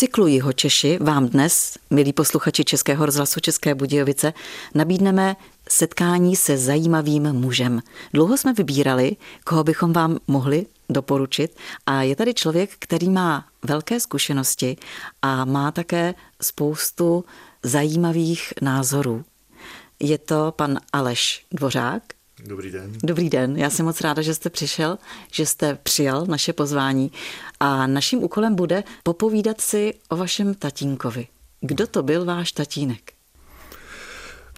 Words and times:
cyklu 0.00 0.26
Jiho 0.26 0.52
Češi 0.52 0.98
vám 1.00 1.28
dnes, 1.28 1.78
milí 1.90 2.12
posluchači 2.12 2.64
Českého 2.64 3.06
rozhlasu 3.06 3.40
České 3.40 3.74
Budějovice, 3.74 4.32
nabídneme 4.74 5.36
setkání 5.68 6.36
se 6.36 6.58
zajímavým 6.58 7.32
mužem. 7.32 7.82
Dlouho 8.12 8.36
jsme 8.36 8.52
vybírali, 8.52 9.16
koho 9.44 9.64
bychom 9.64 9.92
vám 9.92 10.18
mohli 10.26 10.66
doporučit 10.88 11.56
a 11.86 12.02
je 12.02 12.16
tady 12.16 12.34
člověk, 12.34 12.70
který 12.78 13.10
má 13.10 13.46
velké 13.62 14.00
zkušenosti 14.00 14.76
a 15.22 15.44
má 15.44 15.72
také 15.72 16.14
spoustu 16.42 17.24
zajímavých 17.62 18.52
názorů. 18.62 19.24
Je 20.00 20.18
to 20.18 20.52
pan 20.56 20.78
Aleš 20.92 21.46
Dvořák. 21.52 22.02
Dobrý 22.46 22.70
den. 22.70 22.92
Dobrý 23.04 23.30
den, 23.30 23.56
já 23.56 23.70
jsem 23.70 23.86
moc 23.86 24.00
ráda, 24.00 24.22
že 24.22 24.34
jste 24.34 24.50
přišel, 24.50 24.98
že 25.32 25.46
jste 25.46 25.78
přijal 25.82 26.26
naše 26.26 26.52
pozvání 26.52 27.12
a 27.60 27.86
naším 27.86 28.22
úkolem 28.22 28.54
bude 28.54 28.84
popovídat 29.02 29.60
si 29.60 29.94
o 30.08 30.16
vašem 30.16 30.54
tatínkovi. 30.54 31.26
Kdo 31.60 31.86
to 31.86 32.02
byl 32.02 32.24
váš 32.24 32.52
tatínek? 32.52 33.12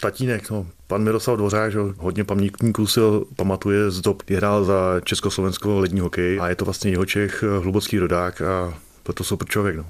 Tatínek, 0.00 0.50
no, 0.50 0.66
pan 0.86 1.02
Miroslav 1.02 1.36
Dvořák, 1.36 1.72
že 1.72 1.78
hodně 1.98 2.24
pamětníků 2.24 2.86
si 2.86 3.00
pamatuje 3.36 3.90
z 3.90 4.00
dob, 4.00 4.22
kdy 4.26 4.36
hrál 4.36 4.64
za 4.64 5.00
Československo 5.04 5.78
lední 5.78 6.00
hokej 6.00 6.40
a 6.40 6.48
je 6.48 6.56
to 6.56 6.64
vlastně 6.64 6.90
jeho 6.90 7.06
Čech 7.06 7.44
hlubocký 7.62 7.98
rodák 7.98 8.42
a 8.42 8.78
proto 9.02 9.24
super 9.24 9.48
člověk. 9.48 9.76
No. 9.76 9.86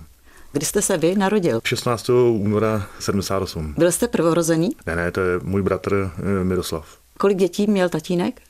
Kdy 0.53 0.67
jste 0.67 0.83
se 0.83 0.99
vy 0.99 1.15
narodil? 1.15 1.61
16. 1.65 2.11
února 2.33 2.87
78. 2.99 3.75
Byl 3.79 3.93
jste 3.93 4.09
prvorozený? 4.09 4.71
Ne, 4.87 4.97
ne, 4.97 5.13
to 5.13 5.21
je 5.21 5.41
můj 5.43 5.63
bratr 5.63 6.11
eh, 6.41 6.45
Miroslav. 6.45 7.02
Kolik 7.23 7.39
dětí 7.39 7.67
měl 7.67 7.89
tatínek? 7.89 8.41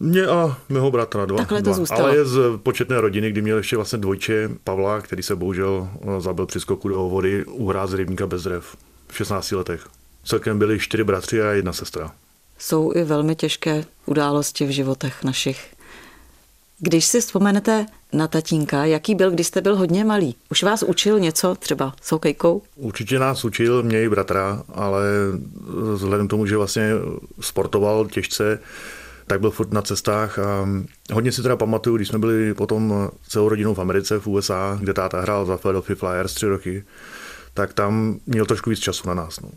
Mě 0.00 0.26
a 0.26 0.56
mého 0.68 0.90
bratra 0.90 1.24
dva. 1.26 1.38
Takhle 1.38 1.62
to 1.62 1.64
dva. 1.64 1.72
zůstalo. 1.74 2.04
Ale 2.04 2.16
je 2.16 2.24
z 2.24 2.38
početné 2.62 3.00
rodiny, 3.00 3.30
kdy 3.30 3.42
měl 3.42 3.56
ještě 3.56 3.76
vlastně 3.76 3.98
dvojče 3.98 4.50
Pavla, 4.64 5.00
který 5.00 5.22
se 5.22 5.36
bohužel 5.36 5.88
eh, 6.02 6.20
zabil 6.20 6.46
při 6.46 6.60
skoku 6.60 6.88
do 6.88 7.08
vody 7.08 7.44
u 7.44 7.68
hráz 7.68 7.92
rybníka 7.92 8.26
bez 8.26 8.42
dřev 8.42 8.76
v 9.08 9.16
16 9.16 9.52
letech. 9.52 9.86
Celkem 10.24 10.58
byli 10.58 10.78
čtyři 10.78 11.04
bratři 11.04 11.42
a 11.42 11.50
jedna 11.50 11.72
sestra. 11.72 12.12
Jsou 12.58 12.92
i 12.94 13.04
velmi 13.04 13.36
těžké 13.36 13.84
události 14.06 14.66
v 14.66 14.70
životech 14.70 15.24
našich. 15.24 15.73
Když 16.78 17.06
si 17.06 17.20
vzpomenete 17.20 17.86
na 18.12 18.28
tatínka, 18.28 18.84
jaký 18.84 19.14
byl, 19.14 19.30
když 19.30 19.46
jste 19.46 19.60
byl 19.60 19.76
hodně 19.76 20.04
malý? 20.04 20.36
Už 20.50 20.62
vás 20.62 20.82
učil 20.82 21.20
něco 21.20 21.54
třeba 21.54 21.94
s 22.02 22.12
hokejkou? 22.12 22.62
Určitě 22.76 23.18
nás 23.18 23.44
učil, 23.44 23.82
mě 23.82 24.02
i 24.02 24.08
bratra, 24.08 24.62
ale 24.74 25.02
vzhledem 25.94 26.26
k 26.26 26.30
tomu, 26.30 26.46
že 26.46 26.56
vlastně 26.56 26.90
sportoval 27.40 28.06
těžce, 28.06 28.58
tak 29.26 29.40
byl 29.40 29.50
furt 29.50 29.72
na 29.72 29.82
cestách 29.82 30.38
a 30.38 30.68
hodně 31.12 31.32
si 31.32 31.42
teda 31.42 31.56
pamatuju, 31.56 31.96
když 31.96 32.08
jsme 32.08 32.18
byli 32.18 32.54
potom 32.54 33.10
celou 33.28 33.48
rodinou 33.48 33.74
v 33.74 33.78
Americe, 33.78 34.18
v 34.18 34.26
USA, 34.26 34.78
kde 34.80 34.94
táta 34.94 35.20
hrál 35.20 35.46
za 35.46 35.56
Philadelphia 35.56 35.96
Flyers 35.96 36.34
tři 36.34 36.46
roky, 36.46 36.84
tak 37.54 37.74
tam 37.74 38.18
měl 38.26 38.46
trošku 38.46 38.70
víc 38.70 38.78
času 38.78 39.08
na 39.08 39.14
nás. 39.14 39.40
No. 39.40 39.48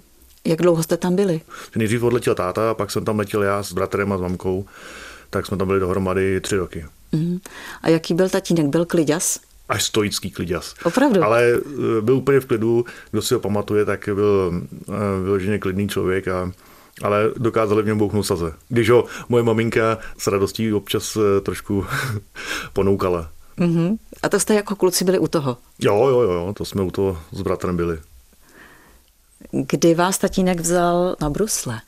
Jak 0.45 0.61
dlouho 0.61 0.83
jste 0.83 0.97
tam 0.97 1.15
byli? 1.15 1.41
Nejdřív 1.75 2.03
odletěl 2.03 2.35
táta, 2.35 2.71
a 2.71 2.73
pak 2.73 2.91
jsem 2.91 3.05
tam 3.05 3.19
letěl 3.19 3.43
já 3.43 3.63
s 3.63 3.73
bratrem 3.73 4.11
a 4.11 4.17
s 4.17 4.21
mamkou, 4.21 4.65
tak 5.29 5.45
jsme 5.45 5.57
tam 5.57 5.67
byli 5.67 5.79
dohromady 5.79 6.41
tři 6.41 6.57
roky. 6.57 6.85
Mm. 7.11 7.39
A 7.81 7.89
jaký 7.89 8.13
byl 8.13 8.29
tatínek? 8.29 8.65
Byl 8.65 8.85
kliďas? 8.85 9.39
Až 9.69 9.83
stoický 9.83 10.31
kliděs. 10.31 10.75
Opravdu? 10.83 11.23
Ale 11.23 11.43
e, 11.53 12.01
byl 12.01 12.15
úplně 12.15 12.39
v 12.39 12.45
klidu, 12.45 12.85
kdo 13.11 13.21
si 13.21 13.33
ho 13.33 13.39
pamatuje, 13.39 13.85
tak 13.85 14.09
byl 14.13 14.53
e, 14.53 15.23
vyloženě 15.23 15.59
klidný 15.59 15.89
člověk 15.89 16.27
a 16.27 16.51
ale 17.01 17.31
dokázali 17.37 17.83
v 17.83 17.85
něm 17.85 17.97
bouchnout 17.97 18.25
saze. 18.25 18.53
Když 18.69 18.89
ho 18.89 19.05
moje 19.29 19.43
maminka 19.43 19.97
s 20.17 20.27
radostí 20.27 20.73
občas 20.73 21.15
e, 21.17 21.41
trošku 21.41 21.85
ponoukala. 22.73 23.29
Mm-hmm. 23.57 23.97
A 24.23 24.29
to 24.29 24.39
jste 24.39 24.53
jako 24.53 24.75
kluci 24.75 25.05
byli 25.05 25.19
u 25.19 25.27
toho? 25.27 25.57
Jo, 25.79 26.07
jo, 26.07 26.21
jo, 26.21 26.53
to 26.57 26.65
jsme 26.65 26.81
u 26.81 26.91
toho 26.91 27.21
s 27.31 27.41
bratrem 27.41 27.77
byli. 27.77 27.99
Kdy 29.51 29.95
vás 29.95 30.17
tatínek 30.17 30.59
vzal 30.59 31.15
na 31.21 31.29
brusle? 31.29 31.81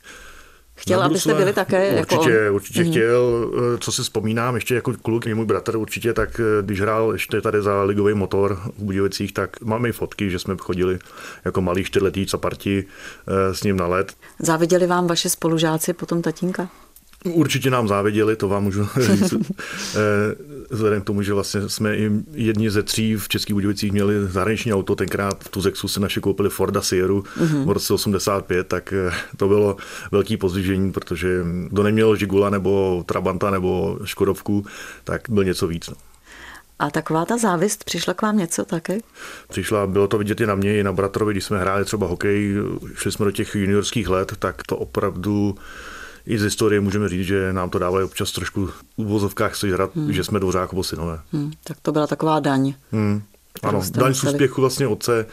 Chtěl, 0.80 1.02
abyste 1.02 1.34
byli 1.34 1.52
také 1.52 2.00
určitě, 2.00 2.30
jako 2.30 2.48
on? 2.48 2.54
Určitě 2.54 2.84
mm. 2.84 2.90
chtěl, 2.90 3.50
co 3.80 3.92
si 3.92 4.02
vzpomínám, 4.02 4.54
ještě 4.54 4.74
jako 4.74 4.92
kluk, 5.02 5.26
můj 5.26 5.46
bratr 5.46 5.76
určitě, 5.76 6.12
tak 6.12 6.40
když 6.62 6.80
hrál 6.80 7.12
ještě 7.12 7.40
tady 7.40 7.62
za 7.62 7.82
ligový 7.82 8.14
motor 8.14 8.60
v 8.78 8.82
Budějovicích, 8.82 9.32
tak 9.32 9.60
máme 9.60 9.88
i 9.88 9.92
fotky, 9.92 10.30
že 10.30 10.38
jsme 10.38 10.56
chodili 10.58 10.98
jako 11.44 11.60
malý 11.60 11.84
čtyřletý 11.84 12.26
caparti 12.26 12.84
s 13.52 13.62
ním 13.62 13.76
na 13.76 13.86
let. 13.86 14.12
Záviděli 14.38 14.86
vám 14.86 15.06
vaše 15.06 15.28
spolužáci 15.28 15.92
potom 15.92 16.22
tatínka? 16.22 16.68
Určitě 17.24 17.70
nám 17.70 17.88
záviděli, 17.88 18.36
to 18.36 18.48
vám 18.48 18.62
můžu 18.62 18.88
říct. 19.00 19.34
Vzhledem 20.70 21.02
k 21.02 21.04
tomu, 21.04 21.22
že 21.22 21.34
vlastně 21.34 21.68
jsme 21.68 21.96
i 21.96 22.10
jedni 22.32 22.70
ze 22.70 22.82
tří 22.82 23.16
v 23.16 23.28
Českých 23.28 23.54
Budějovicích 23.54 23.92
měli 23.92 24.28
zahraniční 24.28 24.74
auto, 24.74 24.96
tenkrát 24.96 25.44
v 25.44 25.48
Tuzexu 25.48 25.88
se 25.88 26.00
naše 26.00 26.20
koupili 26.20 26.50
Forda 26.50 26.82
Sieru 26.82 27.20
mm-hmm. 27.20 27.64
v 27.64 27.70
roce 27.70 27.94
85, 27.94 28.66
tak 28.66 28.94
to 29.36 29.48
bylo 29.48 29.76
velký 30.12 30.36
pozdvižení, 30.36 30.92
protože 30.92 31.44
kdo 31.68 31.82
neměl 31.82 32.16
Žigula 32.16 32.50
nebo 32.50 33.04
Trabanta 33.06 33.50
nebo 33.50 33.98
Škodovku, 34.04 34.66
tak 35.04 35.22
byl 35.28 35.44
něco 35.44 35.66
víc. 35.66 35.88
No. 35.88 35.96
A 36.78 36.90
taková 36.90 37.24
ta 37.24 37.38
závist 37.38 37.84
přišla 37.84 38.14
k 38.14 38.22
vám 38.22 38.36
něco 38.36 38.64
také? 38.64 38.98
Přišla, 39.48 39.86
bylo 39.86 40.08
to 40.08 40.18
vidět 40.18 40.40
i 40.40 40.46
na 40.46 40.54
mě, 40.54 40.78
i 40.78 40.82
na 40.82 40.92
bratrovi, 40.92 41.32
když 41.32 41.44
jsme 41.44 41.58
hráli 41.58 41.84
třeba 41.84 42.06
hokej, 42.06 42.54
šli 42.94 43.12
jsme 43.12 43.24
do 43.24 43.30
těch 43.30 43.54
juniorských 43.54 44.08
let, 44.08 44.32
tak 44.38 44.62
to 44.62 44.76
opravdu 44.76 45.54
i 46.26 46.38
z 46.38 46.42
historie 46.42 46.80
můžeme 46.80 47.08
říct, 47.08 47.26
že 47.26 47.52
nám 47.52 47.70
to 47.70 47.78
dávalo 47.78 48.04
občas 48.04 48.32
trošku 48.32 48.66
v 48.66 48.82
uvozovkách 48.96 49.56
sežrat, 49.56 49.96
hmm. 49.96 50.12
že 50.12 50.24
jsme 50.24 50.40
Dvořákovo 50.40 50.84
synové. 50.84 51.20
Hmm. 51.32 51.52
Tak 51.64 51.76
to 51.82 51.92
byla 51.92 52.06
taková 52.06 52.40
daň. 52.40 52.74
Hmm. 52.92 53.22
Ano, 53.62 53.82
daň 53.90 54.14
z 54.14 54.24
úspěchu 54.24 54.60
vlastně 54.60 54.86
otce, 54.86 55.26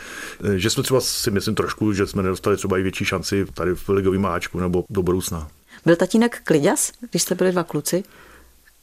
že 0.56 0.70
jsme 0.70 0.84
třeba 0.84 1.02
si 1.02 1.32
myslím 1.32 1.56
trošku, 1.56 1.94
že 1.94 2.08
jsme 2.08 2.24
nedostali 2.24 2.58
třeba 2.58 2.78
i 2.78 2.82
větší 2.82 3.06
šanci 3.06 3.46
tady 3.54 3.76
v 3.76 3.90
ligovém 3.90 4.22
máčku 4.22 4.60
nebo 4.60 4.86
do 4.90 5.04
budoucna. 5.04 5.48
Byl 5.86 5.96
tatínek 5.96 6.42
kliděs, 6.44 6.92
když 7.10 7.22
jste 7.22 7.36
byli 7.36 7.52
dva 7.52 7.64
kluci? 7.64 8.04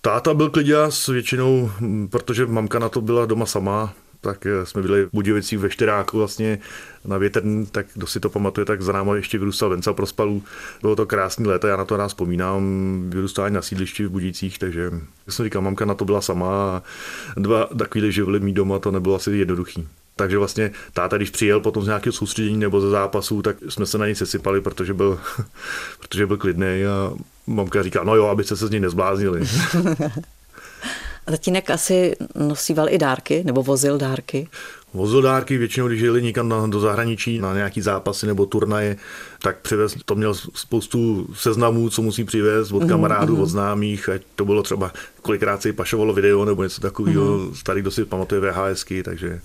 Táta 0.00 0.34
byl 0.34 0.50
kliděs 0.50 1.06
většinou, 1.06 1.70
protože 2.10 2.47
mamka 2.47 2.78
na 2.78 2.88
to 2.88 3.00
byla 3.00 3.26
doma 3.26 3.47
sama, 3.47 3.94
tak 4.24 4.46
jsme 4.64 4.82
byli 4.82 5.04
v 5.04 5.08
Budějovicích 5.12 5.58
ve 5.58 5.70
Štěráku 5.70 6.18
vlastně 6.18 6.58
na 7.04 7.18
větrný, 7.18 7.66
tak 7.66 7.86
kdo 7.94 8.06
si 8.06 8.20
to 8.20 8.30
pamatuje, 8.30 8.64
tak 8.64 8.82
za 8.82 8.92
náma 8.92 9.16
ještě 9.16 9.38
vyrůstal 9.38 9.70
Venca 9.70 9.92
Prospalů. 9.92 10.42
Bylo 10.80 10.96
to 10.96 11.06
krásný 11.06 11.46
léto, 11.46 11.66
já 11.66 11.76
na 11.76 11.84
to 11.84 11.96
nás 11.96 12.12
vzpomínám, 12.12 12.62
vyrůstání 13.08 13.54
na 13.54 13.62
sídlišti 13.62 14.06
v 14.06 14.10
Budících, 14.10 14.58
takže 14.58 14.82
jak 15.26 15.34
jsem 15.34 15.44
říkal, 15.44 15.62
mamka 15.62 15.84
na 15.84 15.94
to 15.94 16.04
byla 16.04 16.20
sama 16.20 16.46
a 16.46 16.82
dva 17.36 17.68
takovýhle 17.78 18.12
živly 18.12 18.40
mít 18.40 18.52
doma, 18.52 18.78
to 18.78 18.90
nebylo 18.90 19.14
asi 19.14 19.30
jednoduchý. 19.30 19.88
Takže 20.16 20.38
vlastně 20.38 20.70
táta, 20.92 21.16
když 21.16 21.30
přijel 21.30 21.60
potom 21.60 21.82
z 21.82 21.86
nějakého 21.86 22.12
soustředění 22.12 22.58
nebo 22.58 22.80
ze 22.80 22.90
zápasů, 22.90 23.42
tak 23.42 23.56
jsme 23.68 23.86
se 23.86 23.98
na 23.98 24.06
něj 24.06 24.14
sesypali, 24.14 24.60
protože 24.60 24.94
byl, 24.94 25.20
protože 26.00 26.26
byl 26.26 26.36
klidný 26.36 26.84
a 26.84 27.12
mamka 27.46 27.82
říká, 27.82 28.04
no 28.04 28.16
jo, 28.16 28.26
abyste 28.26 28.56
se 28.56 28.66
z 28.66 28.70
něj 28.70 28.80
nezbláznili. 28.80 29.40
A 31.26 31.30
tatínek 31.30 31.70
asi 31.70 32.16
nosíval 32.34 32.88
i 32.88 32.98
dárky, 32.98 33.42
nebo 33.44 33.62
vozil 33.62 33.98
dárky? 33.98 34.48
Vozil 34.94 35.22
dárky 35.22 35.58
většinou, 35.58 35.88
když 35.88 36.00
jeli 36.00 36.22
někam 36.22 36.48
na, 36.48 36.66
do 36.66 36.80
zahraničí 36.80 37.38
na 37.38 37.54
nějaký 37.54 37.80
zápasy 37.80 38.26
nebo 38.26 38.46
turnaje, 38.46 38.96
tak 39.42 39.58
přivez, 39.58 39.96
to 40.04 40.14
měl 40.14 40.34
spoustu 40.34 41.26
seznamů, 41.34 41.90
co 41.90 42.02
musí 42.02 42.24
přivést 42.24 42.72
od 42.72 42.84
kamarádů, 42.84 43.36
mm-hmm. 43.36 43.42
od 43.42 43.46
známých, 43.46 44.08
ať 44.08 44.22
to 44.36 44.44
bylo 44.44 44.62
třeba 44.62 44.92
kolikrát 45.22 45.62
se 45.62 45.72
pašovalo 45.72 46.12
video 46.12 46.44
nebo 46.44 46.62
něco 46.62 46.81
takového, 46.81 47.38
mm-hmm. 47.38 47.54
starý, 47.54 47.81
kdo 47.81 47.90
si 47.90 48.04
pamatuje 48.04 48.40
VHSky, 48.40 49.02
takže 49.02 49.40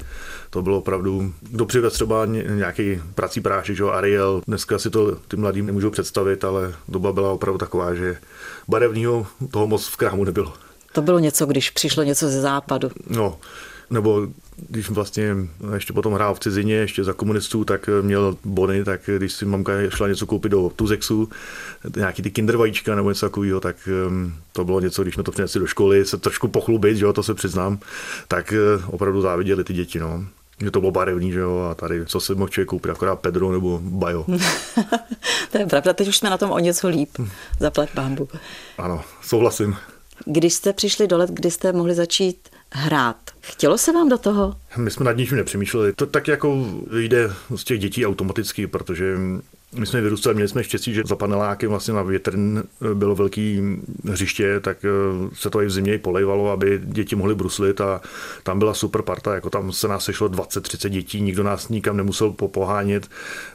to 0.50 0.62
bylo 0.62 0.78
opravdu, 0.78 1.34
kdo 1.42 1.66
přivez 1.66 1.94
třeba 1.94 2.26
nějaký 2.26 3.02
prací 3.16 3.42
prášek, 3.42 3.76
že 3.76 3.84
Ariel, 3.84 4.42
dneska 4.48 4.80
si 4.80 4.90
to 4.90 5.16
ty 5.28 5.38
mladým 5.38 5.66
nemůžou 5.66 5.90
představit, 5.90 6.44
ale 6.44 6.74
doba 6.88 7.14
byla 7.14 7.32
opravdu 7.32 7.58
taková, 7.58 7.94
že 7.94 8.18
barevného 8.68 9.28
toho 9.52 9.68
moc 9.68 9.88
v 9.88 9.98
krámu 9.98 10.24
nebylo. 10.24 10.54
To 10.94 11.02
bylo 11.02 11.20
něco, 11.20 11.46
když 11.46 11.70
přišlo 11.70 12.04
něco 12.04 12.30
ze 12.30 12.42
západu. 12.42 12.92
No, 13.08 13.38
nebo 13.90 14.28
když 14.70 14.90
vlastně 14.90 15.36
ještě 15.74 15.94
potom 15.94 16.14
hrál 16.14 16.36
v 16.36 16.40
cizině, 16.40 16.76
ještě 16.76 17.04
za 17.04 17.14
komunistů, 17.14 17.66
tak 17.66 17.90
měl 18.02 18.38
bony, 18.44 18.84
tak 18.84 19.02
když 19.18 19.34
si 19.34 19.46
mamka 19.46 19.72
šla 19.90 20.08
něco 20.08 20.26
koupit 20.26 20.50
do 20.50 20.72
Tuzexu, 20.76 21.30
nějaký 21.96 22.22
ty 22.22 22.32
kinder 22.32 22.58
vajíčka 22.58 22.96
nebo 22.96 23.10
něco 23.10 23.26
takového, 23.26 23.60
tak 23.60 23.76
um, 24.08 24.34
to 24.54 24.66
bylo 24.66 24.80
něco, 24.80 25.02
když 25.02 25.14
jsme 25.14 25.24
to 25.24 25.32
přinesli 25.32 25.60
do 25.60 25.68
školy, 25.68 26.06
se 26.06 26.18
trošku 26.18 26.48
pochlubit, 26.48 26.98
že 26.98 27.06
jo, 27.06 27.14
to 27.14 27.24
se 27.24 27.34
přiznám, 27.34 27.80
tak 28.28 28.54
uh, 28.78 28.94
opravdu 28.94 29.22
záviděli 29.22 29.64
ty 29.64 29.74
děti, 29.74 30.00
no 30.00 30.26
že 30.62 30.72
to 30.72 30.80
bylo 30.80 30.92
barevný, 30.92 31.32
že 31.32 31.40
jo, 31.40 31.68
a 31.72 31.76
tady, 31.76 32.06
co 32.06 32.20
si 32.20 32.36
mohl 32.36 32.50
člověk 32.50 32.68
koupit, 32.68 32.90
akorát 32.90 33.16
Pedro 33.16 33.52
nebo 33.52 33.80
Bajo. 33.84 34.26
to 35.52 35.58
je 35.58 35.66
pravda, 35.66 35.94
teď 35.94 36.08
už 36.08 36.18
jsme 36.18 36.30
na 36.30 36.38
tom 36.38 36.52
o 36.52 36.60
něco 36.60 36.88
líp, 36.88 37.10
zaplat 37.60 37.90
bámbu. 37.94 38.28
Ano, 38.78 39.02
souhlasím. 39.22 39.76
Když 40.26 40.54
jste 40.54 40.74
přišli 40.74 41.08
do 41.08 41.18
let, 41.18 41.30
kdy 41.30 41.52
jste 41.52 41.74
mohli 41.74 41.96
začít 41.96 42.50
hrát, 42.72 43.18
chtělo 43.42 43.78
se 43.78 43.92
vám 43.92 44.10
do 44.10 44.18
toho? 44.18 44.56
My 44.78 44.92
jsme 44.92 45.06
nad 45.06 45.18
ničím 45.18 45.38
nepřemýšleli. 45.38 45.94
To 45.94 46.06
tak 46.06 46.28
jako 46.28 46.66
jde 47.00 47.32
z 47.56 47.64
těch 47.64 47.80
dětí 47.80 48.06
automaticky, 48.06 48.68
protože 48.68 49.18
My 49.76 49.86
jsme 49.86 50.02
vyrůstali, 50.02 50.36
měli 50.36 50.50
jsme 50.50 50.64
štěstí, 50.64 50.94
že 50.94 51.04
za 51.06 51.16
panelákem 51.16 51.70
vlastně 51.70 51.94
na 51.94 52.02
větrn 52.02 52.64
bylo 52.94 53.16
velký 53.16 53.62
hřiště, 54.06 54.60
tak 54.60 54.78
eh, 54.86 54.90
se 55.34 55.50
to 55.50 55.62
i 55.62 55.66
v 55.66 55.72
zimě 55.72 55.98
polejvalo, 55.98 56.52
aby 56.52 56.82
děti 56.84 57.16
mohly 57.16 57.36
bruslit 57.36 57.82
a 57.82 58.02
tam 58.44 58.60
byla 58.60 58.74
super 58.74 59.02
parta, 59.02 59.36
jako 59.36 59.50
tam 59.50 59.72
se 59.72 59.88
nás 59.88 60.06
sešlo 60.06 60.30
20-30 60.30 60.90
dětí, 60.90 61.22
nikdo 61.22 61.44
nás 61.44 61.70
nikam 61.70 61.98
nemusel 61.98 62.32
pohánět, 62.32 63.08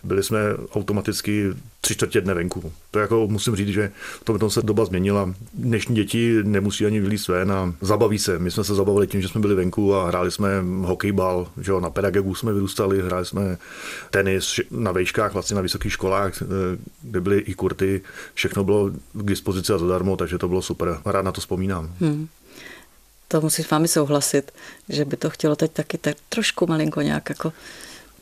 byli 0.05 0.23
jsme 0.23 0.41
automaticky 0.73 1.51
tři 1.85 1.95
čtvrtě 1.95 2.21
dne 2.21 2.35
venku. 2.35 2.73
To 2.91 2.99
jako 2.99 3.27
musím 3.29 3.57
říct, 3.57 3.69
že 3.69 3.93
v 4.21 4.39
tom 4.39 4.51
se 4.51 4.63
doba 4.63 4.85
změnila. 4.85 5.35
Dnešní 5.55 5.95
děti 5.95 6.39
nemusí 6.43 6.87
ani 6.87 7.01
vylít 7.01 7.29
ven 7.29 7.53
a 7.53 7.75
zabaví 7.81 8.19
se. 8.19 8.39
My 8.39 8.51
jsme 8.51 8.65
se 8.65 8.75
zabavili 8.75 9.07
tím, 9.07 9.23
že 9.23 9.29
jsme 9.29 9.41
byli 9.41 9.55
venku 9.55 9.95
a 9.95 10.09
hráli 10.09 10.31
jsme 10.31 10.49
hokejbal, 10.81 11.49
že 11.61 11.71
jo, 11.71 11.81
na 11.81 11.91
pedagogu 11.91 12.35
jsme 12.35 12.53
vyrůstali, 12.53 13.03
hráli 13.03 13.27
jsme 13.27 13.59
tenis 14.11 14.61
na 14.71 14.93
vejškách, 14.93 15.33
vlastně 15.33 15.57
na 15.57 15.63
vysokých 15.63 15.93
školách, 15.93 16.43
eh, 16.43 16.47
kde 17.03 17.21
byly 17.21 17.39
i 17.39 17.55
kurty. 17.55 18.03
Všechno 18.35 18.65
bylo 18.65 18.91
k 19.13 19.23
dispozici 19.23 19.73
a 19.73 19.79
zadarmo, 19.79 20.17
takže 20.17 20.39
to 20.39 20.49
bylo 20.49 20.63
super. 20.63 21.01
Rád 21.05 21.23
na 21.23 21.33
to 21.33 21.41
vzpomínám. 21.41 21.95
Hmm. 22.01 22.29
To 23.29 23.41
musím 23.41 23.65
s 23.65 23.71
vámi 23.71 23.89
souhlasit, 23.89 24.53
že 24.89 25.05
by 25.05 25.17
to 25.17 25.31
chtělo 25.31 25.57
teď 25.57 25.73
taky 25.73 25.99
tak 25.99 26.17
trošku 26.29 26.67
malinko 26.67 27.01
nějak 27.01 27.29
jako 27.29 27.53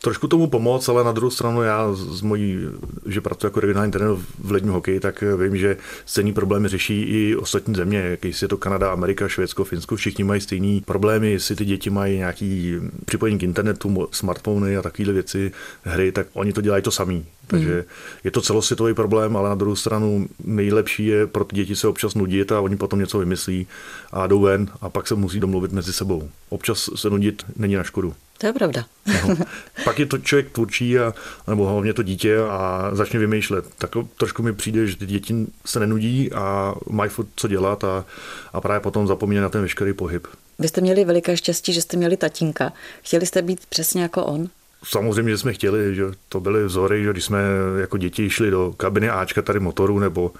trošku 0.03 0.27
tomu 0.27 0.47
pomoct, 0.47 0.89
ale 0.89 1.03
na 1.03 1.11
druhou 1.11 1.31
stranu 1.31 1.61
já 1.61 1.93
z 1.93 2.21
mojí, 2.21 2.59
že 3.05 3.21
pracuji 3.21 3.47
jako 3.47 3.59
regionální 3.59 3.91
trenér 3.91 4.15
v 4.39 4.51
ledním 4.51 4.73
hokeji, 4.73 4.99
tak 4.99 5.23
vím, 5.41 5.57
že 5.57 5.77
stejný 6.05 6.33
problémy 6.33 6.67
řeší 6.67 7.01
i 7.01 7.35
ostatní 7.35 7.75
země, 7.75 7.99
jak 7.99 8.41
je 8.41 8.47
to 8.47 8.57
Kanada, 8.57 8.91
Amerika, 8.91 9.27
Švédsko, 9.27 9.63
Finsko, 9.63 9.95
všichni 9.95 10.23
mají 10.23 10.41
stejný 10.41 10.81
problémy, 10.81 11.31
jestli 11.31 11.55
ty 11.55 11.65
děti 11.65 11.89
mají 11.89 12.17
nějaký 12.17 12.75
připojení 13.05 13.39
k 13.39 13.43
internetu, 13.43 14.07
smartfony 14.11 14.77
a 14.77 14.81
takové 14.81 15.13
věci, 15.13 15.51
hry, 15.83 16.11
tak 16.11 16.27
oni 16.33 16.53
to 16.53 16.61
dělají 16.61 16.83
to 16.83 16.91
samý. 16.91 17.25
Takže 17.47 17.75
mm. 17.75 17.83
je 18.23 18.31
to 18.31 18.41
celosvětový 18.41 18.93
problém, 18.93 19.37
ale 19.37 19.49
na 19.49 19.55
druhou 19.55 19.75
stranu 19.75 20.27
nejlepší 20.43 21.05
je 21.05 21.27
pro 21.27 21.43
ty 21.43 21.55
děti 21.55 21.75
se 21.75 21.87
občas 21.87 22.15
nudit 22.15 22.51
a 22.51 22.61
oni 22.61 22.75
potom 22.75 22.99
něco 22.99 23.19
vymyslí 23.19 23.67
a 24.11 24.27
jdou 24.27 24.41
ven 24.41 24.69
a 24.81 24.89
pak 24.89 25.07
se 25.07 25.15
musí 25.15 25.39
domluvit 25.39 25.71
mezi 25.71 25.93
sebou. 25.93 26.29
Občas 26.49 26.89
se 26.95 27.09
nudit 27.09 27.43
není 27.55 27.75
na 27.75 27.83
škodu. 27.83 28.13
To 28.43 28.47
je 28.47 28.53
pravda. 28.53 28.85
no. 29.27 29.35
Pak 29.83 29.99
je 29.99 30.05
to 30.05 30.17
člověk 30.17 30.51
tvůrčí, 30.51 30.99
a, 30.99 31.13
nebo 31.47 31.67
hlavně 31.67 31.93
to 31.93 32.03
dítě 32.03 32.37
a 32.39 32.89
začne 32.93 33.19
vymýšlet. 33.19 33.65
Tak 33.77 33.91
trošku 34.17 34.43
mi 34.43 34.53
přijde, 34.53 34.87
že 34.87 34.97
ty 34.97 35.05
děti 35.05 35.35
se 35.65 35.79
nenudí 35.79 36.31
a 36.31 36.75
mají 36.89 37.09
furt 37.09 37.27
co 37.35 37.47
dělat 37.47 37.83
a, 37.83 38.05
a 38.53 38.61
právě 38.61 38.79
potom 38.79 39.07
zapomíná 39.07 39.41
na 39.41 39.49
ten 39.49 39.61
veškerý 39.61 39.93
pohyb. 39.93 40.27
Vy 40.59 40.67
jste 40.67 40.81
měli 40.81 41.05
veliké 41.05 41.37
štěstí, 41.37 41.73
že 41.73 41.81
jste 41.81 41.97
měli 41.97 42.17
tatínka. 42.17 42.73
Chtěli 43.01 43.25
jste 43.25 43.41
být 43.41 43.65
přesně 43.69 44.01
jako 44.01 44.25
on? 44.25 44.49
Samozřejmě, 44.83 45.31
že 45.31 45.37
jsme 45.37 45.53
chtěli, 45.53 45.95
že 45.95 46.03
to 46.29 46.39
byly 46.39 46.65
vzory, 46.65 47.03
že 47.03 47.11
když 47.11 47.23
jsme 47.23 47.39
jako 47.81 47.97
děti 47.97 48.29
šli 48.29 48.51
do 48.51 48.73
kabiny 48.77 49.09
Ačka 49.09 49.41
tady 49.41 49.59
motoru 49.59 49.99
nebo 49.99 50.31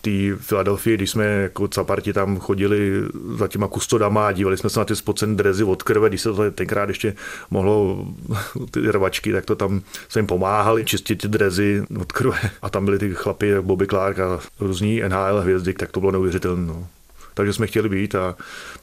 té 0.00 0.36
Filadelfii, 0.36 0.96
když 0.96 1.10
jsme 1.10 1.24
jako 1.24 1.68
caparti 1.68 2.12
tam 2.12 2.38
chodili 2.38 2.92
za 3.36 3.48
těma 3.48 3.68
kustodama 3.68 4.26
a 4.26 4.32
dívali 4.32 4.56
jsme 4.56 4.70
se 4.70 4.80
na 4.80 4.84
ty 4.84 4.96
spocené 4.96 5.34
drezy 5.34 5.64
od 5.64 5.82
krve, 5.82 6.08
když 6.08 6.20
se 6.20 6.32
to 6.32 6.50
tenkrát 6.50 6.88
ještě 6.88 7.14
mohlo 7.50 8.06
ty 8.70 8.80
rvačky, 8.80 9.32
tak 9.32 9.44
to 9.44 9.56
tam 9.56 9.82
jsme 10.08 10.18
jim 10.18 10.26
pomáhali 10.26 10.84
čistit 10.84 11.16
ty 11.16 11.28
drezy 11.28 11.84
od 12.00 12.12
krve. 12.12 12.38
A 12.62 12.70
tam 12.70 12.84
byli 12.84 12.98
ty 12.98 13.14
chlapy, 13.14 13.54
Bobby 13.60 13.86
Clark 13.86 14.18
a 14.18 14.40
různí 14.60 15.00
NHL 15.08 15.40
hvězdy, 15.40 15.72
tak 15.72 15.92
to 15.92 16.00
bylo 16.00 16.12
neuvěřitelné. 16.12 16.66
No 16.66 16.86
takže 17.34 17.52
jsme 17.52 17.66
chtěli 17.66 17.88
být. 17.88 18.14
A, 18.14 18.36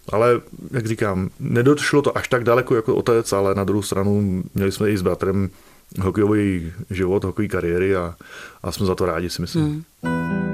ale, 0.10 0.42
jak 0.72 0.86
říkám, 0.86 1.30
nedošlo 1.40 2.02
to 2.02 2.18
až 2.18 2.28
tak 2.28 2.44
daleko 2.44 2.76
jako 2.76 2.96
otec, 2.96 3.34
ale 3.34 3.56
na 3.56 3.64
druhou 3.64 3.82
stranu 3.82 4.44
měli 4.56 4.72
jsme 4.72 4.92
i 4.92 4.98
s 4.98 5.02
bratrem 5.02 5.50
hokejový 6.02 6.74
život, 6.90 7.24
hokejový 7.24 7.50
kariéry 7.50 7.96
a, 7.96 8.16
a 8.64 8.72
jsme 8.72 8.86
za 8.86 8.96
to 8.96 9.06
rádi, 9.06 9.30
si 9.30 9.42
myslím. 9.42 9.86
Hmm. 10.04 10.47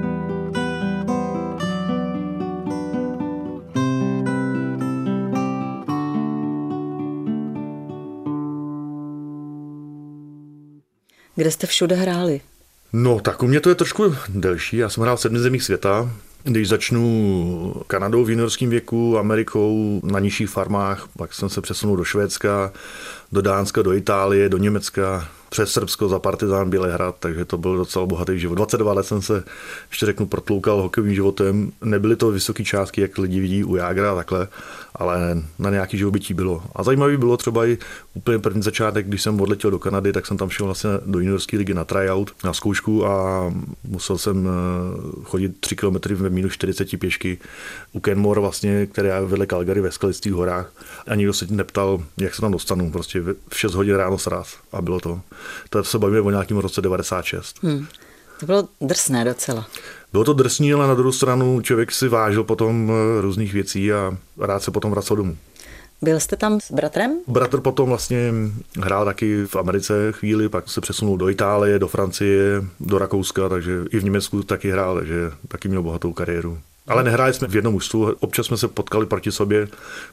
Kde 11.44 11.50
jste 11.50 11.66
všude 11.66 11.96
hráli? 11.96 12.40
No, 12.92 13.20
tak 13.20 13.42
u 13.42 13.46
mě 13.46 13.60
to 13.60 13.68
je 13.68 13.74
trošku 13.74 14.16
delší. 14.28 14.76
Já 14.76 14.88
jsem 14.88 15.02
hrál 15.02 15.16
v 15.16 15.20
sedmi 15.20 15.38
zemích 15.38 15.62
světa. 15.62 16.10
Když 16.42 16.68
začnu 16.68 17.74
Kanadou 17.86 18.24
v 18.24 18.30
juniorském 18.30 18.70
věku, 18.70 19.18
Amerikou 19.18 20.00
na 20.04 20.18
nižších 20.18 20.50
farmách, 20.50 21.08
pak 21.18 21.34
jsem 21.34 21.48
se 21.48 21.60
přesunul 21.60 21.96
do 21.96 22.04
Švédska, 22.04 22.72
do 23.32 23.42
Dánska, 23.42 23.82
do 23.82 23.92
Itálie, 23.92 24.48
do 24.48 24.58
Německa, 24.58 25.28
přes 25.54 25.72
Srbsko 25.72 26.08
za 26.08 26.18
Partizán 26.18 26.70
Bělehrad, 26.70 27.16
takže 27.18 27.44
to 27.44 27.58
byl 27.58 27.76
docela 27.76 28.06
bohatý 28.06 28.38
život. 28.38 28.54
22 28.54 28.92
let 28.92 29.06
jsem 29.06 29.22
se, 29.22 29.44
ještě 29.90 30.06
řeknu, 30.06 30.26
protloukal 30.26 30.82
hokejovým 30.82 31.14
životem. 31.14 31.72
Nebyly 31.84 32.16
to 32.16 32.30
vysoké 32.30 32.64
částky, 32.64 33.00
jak 33.00 33.18
lidi 33.18 33.40
vidí 33.40 33.64
u 33.64 33.76
Jágra 33.76 34.12
a 34.12 34.14
takhle, 34.14 34.48
ale 34.94 35.42
na 35.58 35.70
nějaký 35.70 35.98
živobytí 35.98 36.34
bylo. 36.34 36.62
A 36.76 36.82
zajímavý 36.82 37.16
bylo 37.16 37.36
třeba 37.36 37.66
i 37.66 37.78
úplně 38.14 38.38
první 38.38 38.62
začátek, 38.62 39.06
když 39.06 39.22
jsem 39.22 39.40
odletěl 39.40 39.70
do 39.70 39.78
Kanady, 39.78 40.12
tak 40.12 40.26
jsem 40.26 40.36
tam 40.36 40.50
šel 40.50 40.66
vlastně 40.66 40.90
do 41.06 41.18
juniorské 41.18 41.56
ligy 41.56 41.74
na 41.74 41.84
tryout, 41.84 42.32
na 42.44 42.52
zkoušku 42.52 43.06
a 43.06 43.52
musel 43.84 44.18
jsem 44.18 44.48
eh, 44.48 45.22
chodit 45.24 45.60
3 45.60 45.76
km 45.76 45.96
v 46.14 46.30
minus 46.30 46.52
40 46.52 46.98
pěšky 46.98 47.38
u 47.92 48.00
Kenmore 48.00 48.40
vlastně, 48.40 48.86
které 48.86 49.08
je 49.08 49.20
vedle 49.20 49.46
Calgary 49.46 49.80
ve 49.80 49.92
skalistých 49.92 50.32
horách. 50.32 50.72
A 51.06 51.14
nikdo 51.14 51.32
se 51.32 51.46
neptal, 51.50 52.02
jak 52.16 52.34
se 52.34 52.40
tam 52.40 52.52
dostanu. 52.52 52.90
Prostě 52.90 53.22
v 53.48 53.58
6 53.58 53.74
hodin 53.74 53.94
ráno 53.94 54.18
sraz 54.18 54.58
a 54.72 54.82
bylo 54.82 55.00
to. 55.00 55.20
To 55.70 55.84
se 55.84 55.98
bavíme 55.98 56.20
o 56.20 56.30
nějakém 56.30 56.56
roce 56.56 56.82
96. 56.82 57.62
Hmm. 57.62 57.86
To 58.40 58.46
bylo 58.46 58.68
drsné 58.80 59.24
docela. 59.24 59.66
Bylo 60.12 60.24
to 60.24 60.32
drsný, 60.32 60.72
ale 60.72 60.88
na 60.88 60.94
druhou 60.94 61.12
stranu 61.12 61.60
člověk 61.60 61.92
si 61.92 62.08
vážil 62.08 62.44
potom 62.44 62.92
eh, 62.92 63.20
různých 63.20 63.52
věcí 63.52 63.92
a 63.92 64.16
rád 64.38 64.62
se 64.62 64.70
potom 64.70 64.90
vracel 64.90 65.16
domů. 65.16 65.36
Byl 66.02 66.20
jste 66.20 66.36
tam 66.36 66.60
s 66.60 66.72
bratrem? 66.72 67.20
Bratr 67.26 67.60
potom 67.60 67.88
vlastně 67.88 68.32
hrál 68.80 69.04
taky 69.04 69.46
v 69.46 69.56
Americe 69.56 70.12
chvíli, 70.12 70.48
pak 70.48 70.68
se 70.68 70.80
přesunul 70.80 71.16
do 71.16 71.28
Itálie, 71.28 71.78
do 71.78 71.88
Francie, 71.88 72.64
do 72.80 72.98
Rakouska, 72.98 73.48
takže 73.48 73.84
i 73.90 73.98
v 73.98 74.04
Německu 74.04 74.42
taky 74.42 74.70
hrál, 74.70 74.94
takže 74.94 75.30
taky 75.48 75.68
měl 75.68 75.82
bohatou 75.82 76.12
kariéru. 76.12 76.58
Ale 76.86 77.04
nehráli 77.04 77.34
jsme 77.34 77.48
v 77.48 77.54
jednom 77.54 77.74
mužstvu, 77.74 78.12
občas 78.20 78.46
jsme 78.46 78.56
se 78.56 78.68
potkali 78.68 79.06
proti 79.06 79.32
sobě, 79.32 79.68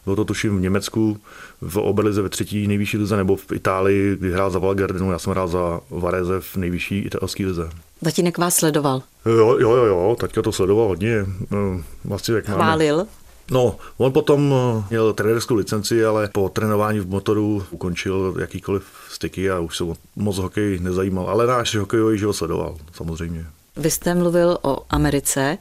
bylo 0.05 0.15
to 0.15 0.25
tuším 0.25 0.57
v 0.57 0.61
Německu, 0.61 1.19
v 1.61 1.77
Obelize 1.77 2.21
ve 2.21 2.29
třetí 2.29 2.67
nejvyšší 2.67 2.97
lize, 2.97 3.17
nebo 3.17 3.35
v 3.35 3.51
Itálii, 3.51 4.15
kdy 4.15 4.31
hrál 4.31 4.49
za 4.49 4.59
Valgardenu, 4.59 5.11
já 5.11 5.19
jsem 5.19 5.31
hrál 5.31 5.47
za 5.47 5.79
Varese 5.89 6.39
v 6.39 6.55
nejvyšší 6.55 6.99
italské 6.99 7.45
lize. 7.45 7.69
Tatínek 8.03 8.37
vás 8.37 8.55
sledoval? 8.55 9.01
Jo, 9.25 9.57
jo, 9.59 9.75
jo, 9.75 9.85
jo 9.85 10.15
taťka 10.19 10.41
to 10.41 10.51
sledoval 10.51 10.87
hodně. 10.87 11.25
No, 11.51 11.83
vlastně, 12.05 12.35
jak 12.35 12.45
Chválil? 12.45 12.97
Máme. 12.97 13.09
No, 13.51 13.75
on 13.97 14.11
potom 14.11 14.53
eh, 14.53 14.83
měl 14.89 15.13
trenerskou 15.13 15.55
licenci, 15.55 16.05
ale 16.05 16.29
po 16.33 16.49
trénování 16.49 16.99
v 16.99 17.09
motoru 17.09 17.63
ukončil 17.71 18.35
jakýkoliv 18.39 18.83
styky 19.09 19.51
a 19.51 19.59
už 19.59 19.77
se 19.77 19.83
moc 20.15 20.37
hokej 20.37 20.79
nezajímal, 20.79 21.29
ale 21.29 21.47
náš 21.47 21.75
hokejový 21.75 22.17
život 22.17 22.33
sledoval, 22.33 22.77
samozřejmě. 22.93 23.45
Vy 23.77 23.91
jste 23.91 24.15
mluvil 24.15 24.57
o 24.61 24.77
Americe. 24.89 25.57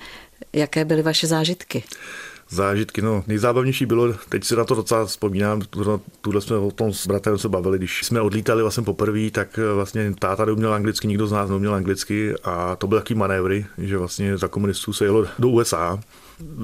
Jaké 0.53 0.85
byly 0.85 1.03
vaše 1.03 1.27
zážitky? 1.27 1.85
zážitky. 2.51 3.03
No, 3.03 3.25
nejzábavnější 3.27 3.87
bylo, 3.87 4.15
teď 4.29 4.45
si 4.45 4.57
na 4.57 4.65
to 4.65 4.75
docela 4.75 5.07
vzpomínám, 5.07 5.63
tuhle 6.21 6.41
jsme 6.41 6.57
o 6.57 6.71
tom 6.71 6.93
s 6.93 7.07
bratrem 7.07 7.39
se 7.39 7.49
bavili, 7.49 7.79
když 7.79 8.05
jsme 8.05 8.21
odlítali 8.21 8.63
vlastně 8.63 8.83
poprvé, 8.83 9.31
tak 9.31 9.59
eh, 9.59 9.73
vlastně 9.75 10.15
táta 10.19 10.45
neuměl 10.45 10.75
anglicky, 10.75 11.09
nikdo 11.09 11.27
z 11.27 11.33
nás 11.33 11.51
neuměl 11.51 11.75
anglicky 11.75 12.35
a 12.45 12.77
to 12.77 12.87
byly 12.87 13.01
taky 13.01 13.15
manévry, 13.15 13.67
že 13.79 13.99
vlastně 13.99 14.39
za 14.39 14.49
komunistů 14.49 14.93
se 14.93 15.05
jelo 15.05 15.27
do 15.39 15.49
USA 15.49 16.01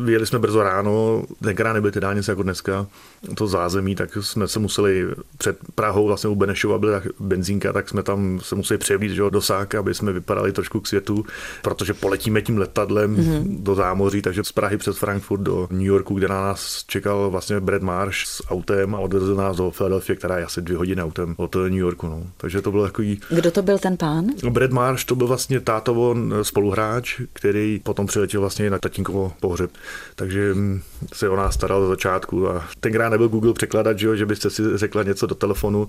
Vyjeli 0.04 0.26
jsme 0.26 0.38
brzo 0.38 0.62
ráno, 0.62 1.24
tenkrát 1.42 1.72
nebyly 1.72 1.92
ty 1.92 2.00
dálnice 2.00 2.32
jako 2.32 2.42
dneska, 2.42 2.86
to 3.34 3.46
zázemí, 3.46 3.94
tak 3.94 4.10
jsme 4.20 4.48
se 4.48 4.58
museli 4.58 5.06
před 5.38 5.58
Prahou, 5.74 6.06
vlastně 6.06 6.30
u 6.30 6.34
Benešova 6.34 6.78
byla 6.78 7.02
benzínka, 7.20 7.72
tak 7.72 7.88
jsme 7.88 8.02
tam 8.02 8.40
se 8.42 8.54
museli 8.54 8.78
převlít 8.78 9.12
že, 9.12 9.22
do 9.30 9.40
sáka, 9.40 9.78
aby 9.78 9.94
jsme 9.94 10.12
vypadali 10.12 10.52
trošku 10.52 10.80
k 10.80 10.86
světu, 10.86 11.24
protože 11.62 11.94
poletíme 11.94 12.42
tím 12.42 12.58
letadlem 12.58 13.16
mm-hmm. 13.16 13.62
do 13.62 13.74
zámoří, 13.74 14.22
takže 14.22 14.44
z 14.44 14.52
Prahy 14.52 14.76
přes 14.76 14.98
Frankfurt 14.98 15.40
do 15.40 15.68
New 15.70 15.86
Yorku, 15.86 16.14
kde 16.14 16.28
na 16.28 16.40
nás 16.40 16.84
čekal 16.86 17.30
vlastně 17.30 17.60
Brad 17.60 17.82
Marsh 17.82 18.18
s 18.26 18.46
autem 18.48 18.94
a 18.94 18.98
odvezl 18.98 19.34
nás 19.34 19.56
do 19.56 19.70
Philadelphia, 19.70 20.16
která 20.16 20.38
je 20.38 20.44
asi 20.44 20.62
dvě 20.62 20.78
hodiny 20.78 21.02
autem 21.02 21.34
od 21.36 21.54
New 21.54 21.72
Yorku. 21.72 22.06
No. 22.06 22.22
Takže 22.36 22.62
to 22.62 22.70
byl 22.70 22.82
takový... 22.82 23.20
Kdo 23.30 23.50
to 23.50 23.62
byl 23.62 23.78
ten 23.78 23.96
pán? 23.96 24.26
Brad 24.50 24.70
Marsh 24.70 25.04
to 25.04 25.14
byl 25.14 25.26
vlastně 25.26 25.60
tátovo 25.60 26.16
spoluhráč, 26.42 27.20
který 27.32 27.80
potom 27.84 28.06
přiletěl 28.06 28.40
vlastně 28.40 28.70
na 28.70 28.78
tatínkovo 28.78 29.32
pohřeb 29.40 29.65
pohřeb. 29.66 29.82
Takže 30.14 30.54
mm, 30.54 30.82
se 31.14 31.28
o 31.28 31.36
nás 31.36 31.54
staral 31.54 31.82
za 31.82 31.88
začátku 31.88 32.48
a 32.48 32.64
tenkrát 32.80 33.08
nebyl 33.08 33.28
Google 33.28 33.52
překladač, 33.52 33.98
že, 33.98 34.16
že 34.16 34.26
byste 34.26 34.50
si 34.50 34.62
řekla 34.74 35.02
něco 35.02 35.26
do 35.26 35.34
telefonu, 35.34 35.88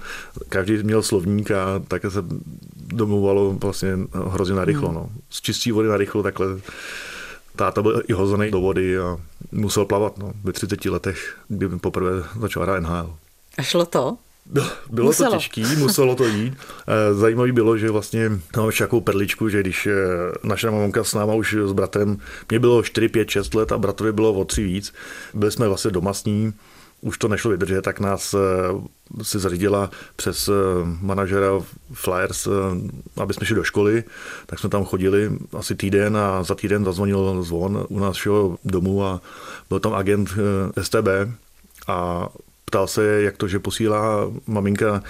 každý 0.50 0.84
měl 0.84 1.04
slovník 1.04 1.52
a 1.52 1.80
tak 1.88 2.02
se 2.10 2.24
domluvalo 2.76 3.54
vlastně 3.54 3.98
hrozně 4.30 4.56
narychlo. 4.56 4.88
Hmm. 4.88 4.96
No. 4.96 5.10
Z 5.30 5.42
čistí 5.42 5.72
vody 5.72 5.88
narychlo 5.88 6.24
takhle 6.24 6.48
táta 7.56 7.82
byl 7.82 8.04
i 8.08 8.14
hozený 8.14 8.52
do 8.52 8.62
vody 8.62 9.00
a 9.00 9.18
musel 9.52 9.86
plavat 9.86 10.18
no, 10.18 10.34
ve 10.44 10.54
30 10.54 10.86
letech, 10.86 11.38
kdy 11.48 11.70
poprvé 11.70 12.12
začal 12.40 12.64
hrát 12.64 12.80
NHL. 12.80 13.16
A 13.58 13.62
šlo 13.62 13.86
to? 13.86 14.18
Bylo, 14.50 14.68
bylo 14.90 15.14
to 15.14 15.32
těžké, 15.32 15.62
muselo 15.78 16.16
to 16.16 16.26
jít. 16.26 16.54
Eh, 16.88 17.14
zajímavé 17.14 17.52
bylo, 17.52 17.78
že 17.78 17.92
vlastně 17.92 18.30
mám 18.58 18.66
ještě 18.66 18.84
takovou 18.84 19.02
perličku, 19.02 19.50
že 19.50 19.62
když 19.62 19.88
eh, 19.88 19.96
naše 20.44 20.72
mamanka 20.72 21.04
s 21.04 21.14
náma 21.14 21.34
už 21.34 21.56
s 21.66 21.72
bratrem, 21.72 22.18
mě 22.50 22.60
bylo 22.60 22.84
4, 22.84 23.10
5, 23.10 23.30
6 23.30 23.54
let 23.54 23.72
a 23.72 23.78
bratrovi 23.78 24.14
bylo 24.14 24.34
o 24.34 24.46
3 24.46 24.64
víc, 24.64 24.94
byli 25.34 25.52
jsme 25.52 25.68
vlastně 25.68 25.92
doma 25.92 26.14
s 26.14 26.26
ním, 26.26 26.54
už 27.02 27.18
to 27.18 27.28
nešlo 27.28 27.52
vydržet, 27.52 27.82
tak 27.82 28.00
nás 28.00 28.34
eh, 28.34 28.38
si 29.24 29.40
zařídila 29.40 29.90
přes 30.16 30.50
manažera 31.02 31.48
Flyers, 31.94 32.48
aby 33.18 33.34
jsme 33.34 33.46
šli 33.46 33.56
do 33.56 33.64
školy, 33.64 34.04
tak 34.46 34.60
jsme 34.60 34.70
tam 34.70 34.86
chodili 34.86 35.32
asi 35.58 35.76
týden 35.76 36.18
a 36.18 36.44
za 36.44 36.56
týden 36.56 36.86
zazvonil 36.86 37.44
zvon 37.44 37.86
u 37.90 38.00
nás 38.00 38.18
domů 38.66 39.06
a 39.06 39.22
byl 39.70 39.80
tam 39.80 39.94
agent 39.94 40.30
STB 40.82 41.08
a 41.88 42.30
ptal 42.72 42.88
se, 42.88 43.22
jak 43.22 43.38
to, 43.38 43.48
že 43.48 43.60
posílá 43.60 44.32
maminka 44.48 45.04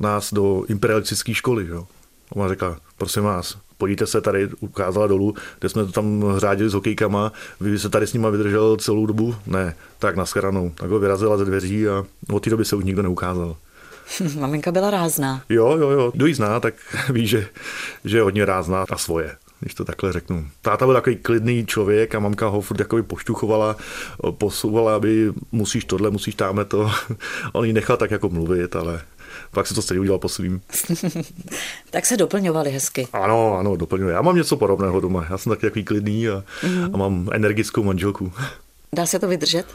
nás 0.00 0.34
do 0.34 0.64
imperialistické 0.68 1.34
školy. 1.34 1.66
Jo. 1.68 1.86
A 2.32 2.36
ona 2.36 2.48
řekla, 2.48 2.76
prosím 2.98 3.22
vás, 3.22 3.58
pojďte 3.78 4.06
se 4.06 4.20
tady, 4.20 4.48
ukázala 4.60 5.06
dolů, 5.06 5.34
kde 5.58 5.68
jsme 5.68 5.84
to 5.84 5.92
tam 5.92 6.24
řádili 6.36 6.70
s 6.70 6.74
hokejkama, 6.74 7.32
vy 7.60 7.78
se 7.78 7.88
tady 7.88 8.06
s 8.06 8.12
nima 8.12 8.30
vydržel 8.30 8.76
celou 8.76 9.06
dobu? 9.06 9.34
Ne, 9.46 9.74
tak 9.98 10.16
na 10.16 10.26
schranou. 10.26 10.72
Tak 10.74 10.90
ho 10.90 10.98
vyrazila 10.98 11.38
ze 11.38 11.44
dveří 11.44 11.88
a 11.88 12.04
od 12.32 12.44
té 12.44 12.50
doby 12.50 12.64
se 12.64 12.76
už 12.76 12.84
nikdo 12.84 13.02
neukázal. 13.02 13.56
Maminka 14.38 14.72
byla 14.72 14.90
rázná. 14.90 15.42
Jo, 15.48 15.76
jo, 15.80 15.90
jo. 15.90 16.10
Kdo 16.14 16.26
ji 16.26 16.34
zná, 16.34 16.60
tak 16.60 16.74
ví, 17.10 17.26
že, 17.26 17.48
že 18.04 18.16
je 18.16 18.22
hodně 18.22 18.44
rázná 18.44 18.84
a 18.90 18.98
svoje 18.98 19.36
když 19.62 19.74
to 19.74 19.84
takhle 19.84 20.12
řeknu. 20.12 20.46
Táta 20.62 20.86
byl 20.86 20.94
takový 20.94 21.16
klidný 21.16 21.66
člověk 21.66 22.14
a 22.14 22.18
mamka 22.18 22.48
ho 22.48 22.60
furt 22.60 22.80
jakoby 22.80 23.02
poštuchovala, 23.02 23.76
posouvala, 24.30 24.96
aby 24.96 25.32
musíš 25.52 25.84
tohle, 25.84 26.10
musíš 26.10 26.34
táme 26.34 26.64
to. 26.64 26.90
On 27.52 27.64
ji 27.64 27.72
nechal 27.72 27.96
tak 27.96 28.10
jako 28.10 28.28
mluvit, 28.28 28.76
ale 28.76 29.00
pak 29.50 29.66
se 29.66 29.74
to 29.74 29.82
stejně 29.82 30.00
udělal 30.00 30.18
po 30.18 30.28
svým. 30.28 30.60
tak 31.90 32.06
se 32.06 32.16
doplňovali 32.16 32.70
hezky. 32.70 33.08
Ano, 33.12 33.58
ano, 33.58 33.76
doplňovali. 33.76 34.14
Já 34.14 34.22
mám 34.22 34.36
něco 34.36 34.56
podobného 34.56 35.00
doma. 35.00 35.26
Já 35.30 35.38
jsem 35.38 35.50
taky 35.50 35.66
takový 35.66 35.84
klidný 35.84 36.28
a, 36.28 36.44
mm-hmm. 36.62 36.94
a 36.94 36.96
mám 36.96 37.28
energickou 37.32 37.82
manželku. 37.82 38.32
Dá 38.92 39.06
se 39.06 39.18
to 39.18 39.28
vydržet? 39.28 39.66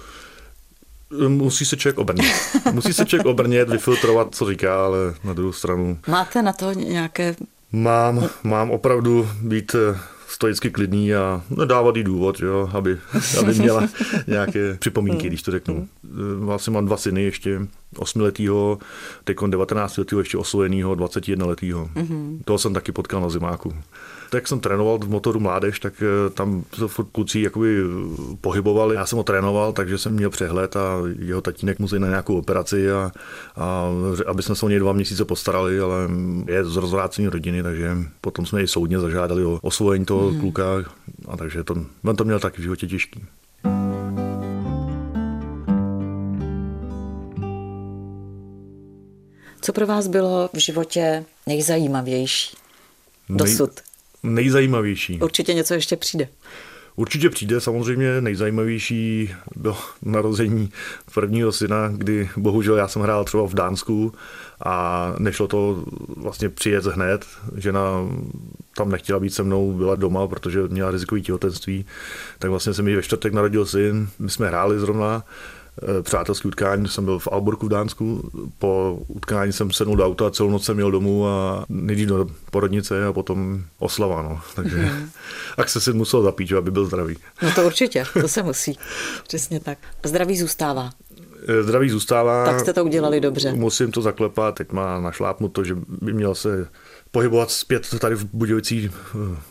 Musí 1.27 1.65
se 1.65 1.77
člověk 1.77 1.97
obrnit. 1.97 2.33
Musí 2.71 2.93
se 2.93 3.05
člověk 3.05 3.27
obrnit, 3.27 3.69
vyfiltrovat, 3.69 4.35
co 4.35 4.49
říká, 4.49 4.85
ale 4.85 4.97
na 5.23 5.33
druhou 5.33 5.53
stranu. 5.53 5.99
Máte 6.07 6.41
na 6.41 6.53
to 6.53 6.71
nějaké 6.71 7.35
Mám, 7.71 8.29
mám 8.43 8.71
opravdu 8.71 9.29
být 9.41 9.75
eh, 9.75 9.99
stoicky 10.27 10.69
klidný 10.69 11.15
a 11.15 11.41
nedávat 11.57 11.95
jí 11.95 12.03
důvod, 12.03 12.39
jo, 12.39 12.69
aby, 12.73 12.97
aby 13.39 13.53
měla 13.53 13.89
nějaké 14.27 14.73
připomínky, 14.79 15.27
když 15.27 15.41
to 15.41 15.51
řeknu. 15.51 15.87
Vlastně 16.39 16.73
mám 16.73 16.85
dva 16.85 16.97
syny 16.97 17.23
ještě, 17.23 17.61
osmiletýho, 17.97 18.77
teď 19.23 19.37
19 19.47 19.97
letýho, 19.97 20.21
ještě 20.21 20.37
osvojenýho, 20.37 20.95
21 20.95 21.45
letýho. 21.45 21.89
Mm-hmm. 21.95 22.39
Toho 22.45 22.59
jsem 22.59 22.73
taky 22.73 22.91
potkal 22.91 23.21
na 23.21 23.29
zimáku. 23.29 23.73
Tak 24.29 24.47
jsem 24.47 24.59
trénoval 24.59 24.99
v 24.99 25.09
motoru 25.09 25.39
mládež, 25.39 25.79
tak 25.79 25.93
eh, 26.01 26.29
tam 26.29 26.63
se 26.73 26.87
furt 26.87 27.07
kluci 27.11 27.39
jakoby 27.39 27.77
eh, 27.79 28.35
pohybovali. 28.41 28.95
Já 28.95 29.05
jsem 29.05 29.17
ho 29.17 29.23
trénoval, 29.23 29.73
takže 29.73 29.97
jsem 29.97 30.13
měl 30.13 30.29
přehled 30.29 30.75
a 30.75 31.01
jeho 31.19 31.41
tatínek 31.41 31.79
musí 31.79 31.99
na 31.99 32.07
nějakou 32.07 32.37
operaci 32.37 32.91
a, 32.91 33.11
a 33.55 33.89
aby 34.27 34.43
jsme 34.43 34.55
se 34.55 34.65
o 34.65 34.69
něj 34.69 34.79
dva 34.79 34.93
měsíce 34.93 35.25
postarali, 35.25 35.79
ale 35.79 35.95
je 36.47 36.65
z 36.65 36.75
rozvrácení 36.75 37.27
rodiny, 37.27 37.63
takže 37.63 37.97
potom 38.21 38.45
jsme 38.45 38.63
i 38.63 38.67
soudně 38.67 38.99
zažádali 38.99 39.45
o 39.45 39.59
osvojení 39.61 40.05
toho 40.05 40.31
mm. 40.31 40.39
kluka 40.39 40.63
a 41.27 41.37
takže 41.37 41.63
to, 41.63 41.75
on 42.05 42.15
to 42.15 42.23
měl 42.23 42.39
taky 42.39 42.61
v 42.61 42.63
životě 42.63 42.87
těžký. 42.87 43.25
Co 49.61 49.73
pro 49.73 49.87
vás 49.87 50.07
bylo 50.07 50.49
v 50.53 50.57
životě 50.57 51.25
nejzajímavější 51.47 52.57
dosud? 53.29 53.71
Nej, 53.75 53.96
nejzajímavější. 54.35 55.19
Určitě 55.21 55.53
něco 55.53 55.73
ještě 55.73 55.95
přijde. 55.95 56.27
Určitě 56.99 57.29
přijde, 57.29 57.61
samozřejmě 57.61 58.21
nejzajímavější 58.21 59.35
bylo 59.55 59.77
narození 60.01 60.71
prvního 61.13 61.51
syna, 61.51 61.89
kdy 61.93 62.29
bohužel 62.37 62.75
já 62.75 62.87
jsem 62.87 63.01
hrál 63.01 63.23
třeba 63.23 63.47
v 63.47 63.53
Dánsku 63.53 64.13
a 64.65 65.13
nešlo 65.19 65.47
to 65.47 65.83
vlastně 66.17 66.49
přijet 66.49 66.85
hned. 66.85 67.25
Žena 67.55 67.81
tam 68.75 68.89
nechtěla 68.91 69.19
být 69.19 69.33
se 69.33 69.43
mnou, 69.43 69.73
byla 69.73 69.95
doma, 69.95 70.27
protože 70.27 70.67
měla 70.67 70.91
rizikový 70.91 71.21
těhotenství. 71.21 71.85
Tak 72.39 72.49
vlastně 72.49 72.73
se 72.73 72.81
mi 72.81 72.95
ve 72.95 73.03
čtvrtek 73.03 73.33
narodil 73.33 73.65
syn, 73.65 74.09
my 74.19 74.29
jsme 74.29 74.47
hráli 74.47 74.79
zrovna 74.79 75.23
přátelský 76.01 76.47
utkání, 76.47 76.87
jsem 76.87 77.05
byl 77.05 77.19
v 77.19 77.27
Alborku 77.31 77.65
v 77.65 77.69
Dánsku, 77.69 78.31
po 78.59 78.99
utkání 79.07 79.53
jsem 79.53 79.71
sednul 79.71 79.95
do 79.95 80.05
auta 80.05 80.27
a 80.27 80.29
celou 80.29 80.49
noc 80.49 80.65
jsem 80.65 80.79
jel 80.79 80.91
domů 80.91 81.27
a 81.27 81.65
nejdřív 81.69 82.07
do 82.07 82.27
porodnice 82.51 83.05
a 83.05 83.13
potom 83.13 83.63
oslava, 83.79 84.21
no. 84.21 84.41
takže 84.55 84.77
mm. 84.77 85.09
tak 85.55 85.69
se 85.69 85.81
si 85.81 85.93
musel 85.93 86.23
zapít, 86.23 86.53
aby 86.53 86.71
byl 86.71 86.85
zdravý. 86.85 87.17
No 87.41 87.51
to 87.51 87.65
určitě, 87.65 88.05
to 88.21 88.27
se 88.27 88.43
musí, 88.43 88.77
přesně 89.27 89.59
tak. 89.59 89.77
Zdraví 90.03 90.37
zůstává. 90.37 90.89
Eh, 91.47 91.63
zdraví 91.63 91.89
zůstává. 91.89 92.45
Tak 92.45 92.59
jste 92.59 92.73
to 92.73 92.85
udělali 92.85 93.19
dobře. 93.21 93.53
Musím 93.53 93.91
to 93.91 94.01
zaklepat, 94.01 94.55
teď 94.55 94.71
má 94.71 95.01
našlápnuto, 95.01 95.63
že 95.63 95.75
by 96.01 96.13
měl 96.13 96.35
se 96.35 96.67
pohybovat 97.11 97.51
zpět 97.51 97.87
tady 97.99 98.15
v 98.15 98.25
Budějovicích 98.33 98.91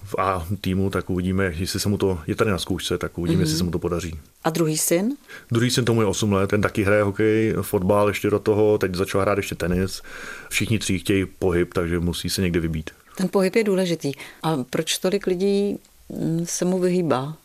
v 0.04 0.14
A 0.18 0.46
týmu, 0.60 0.90
tak 0.90 1.10
uvidíme, 1.10 1.54
jestli 1.58 1.80
se 1.80 1.88
mu 1.88 1.98
to, 1.98 2.18
je 2.26 2.34
tady 2.34 2.50
na 2.50 2.58
zkoušce, 2.58 2.98
tak 2.98 3.18
uvidíme, 3.18 3.38
mm-hmm. 3.38 3.42
jestli 3.42 3.58
se 3.58 3.64
mu 3.64 3.70
to 3.70 3.78
podaří. 3.78 4.18
A 4.44 4.50
druhý 4.50 4.78
syn? 4.78 5.16
Druhý 5.52 5.70
syn 5.70 5.84
tomu 5.84 6.00
je 6.00 6.06
8 6.06 6.32
let, 6.32 6.50
ten 6.50 6.60
taky 6.60 6.82
hraje 6.82 7.02
hokej, 7.02 7.54
fotbal 7.62 8.08
ještě 8.08 8.30
do 8.30 8.38
toho, 8.38 8.78
teď 8.78 8.94
začal 8.94 9.20
hrát 9.20 9.36
ještě 9.38 9.54
tenis. 9.54 10.02
Všichni 10.48 10.78
tři 10.78 10.98
chtějí 10.98 11.26
pohyb, 11.38 11.74
takže 11.74 12.00
musí 12.00 12.30
se 12.30 12.42
někde 12.42 12.60
vybít. 12.60 12.90
Ten 13.16 13.28
pohyb 13.28 13.56
je 13.56 13.64
důležitý. 13.64 14.12
A 14.42 14.64
proč 14.70 14.98
tolik 14.98 15.26
lidí 15.26 15.78
mm, 16.08 16.46
se 16.46 16.64
mu 16.64 16.78
vyhýbá? 16.78 17.36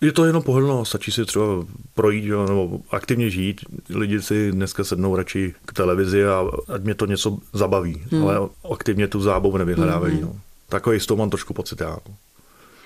Je 0.00 0.12
to 0.12 0.24
jenom 0.24 0.42
pohodlno, 0.42 0.84
stačí 0.84 1.12
si 1.12 1.24
třeba 1.24 1.44
projít 1.94 2.24
jo, 2.24 2.46
nebo 2.46 2.80
aktivně 2.90 3.30
žít. 3.30 3.60
Lidi 3.88 4.22
si 4.22 4.52
dneska 4.52 4.84
sednou 4.84 5.16
radši 5.16 5.54
k 5.64 5.72
televizi 5.72 6.26
a 6.26 6.44
ať 6.74 6.82
mě 6.82 6.94
to 6.94 7.06
něco 7.06 7.38
zabaví, 7.52 8.02
hmm. 8.10 8.22
ale 8.22 8.48
aktivně 8.72 9.08
tu 9.08 9.20
zábavu 9.20 9.56
nevyhledávají. 9.56 10.14
Hmm. 10.14 10.22
No. 10.22 10.40
Takový 10.68 11.00
z 11.00 11.06
toho 11.06 11.18
mám 11.18 11.30
trošku 11.30 11.54
pocit 11.54 11.80
já. 11.80 11.98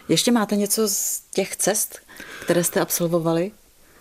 Ještě 0.08 0.32
máte 0.32 0.56
něco 0.56 0.88
z 0.88 1.22
těch 1.34 1.56
cest, 1.56 1.98
které 2.40 2.64
jste 2.64 2.80
absolvovali? 2.80 3.50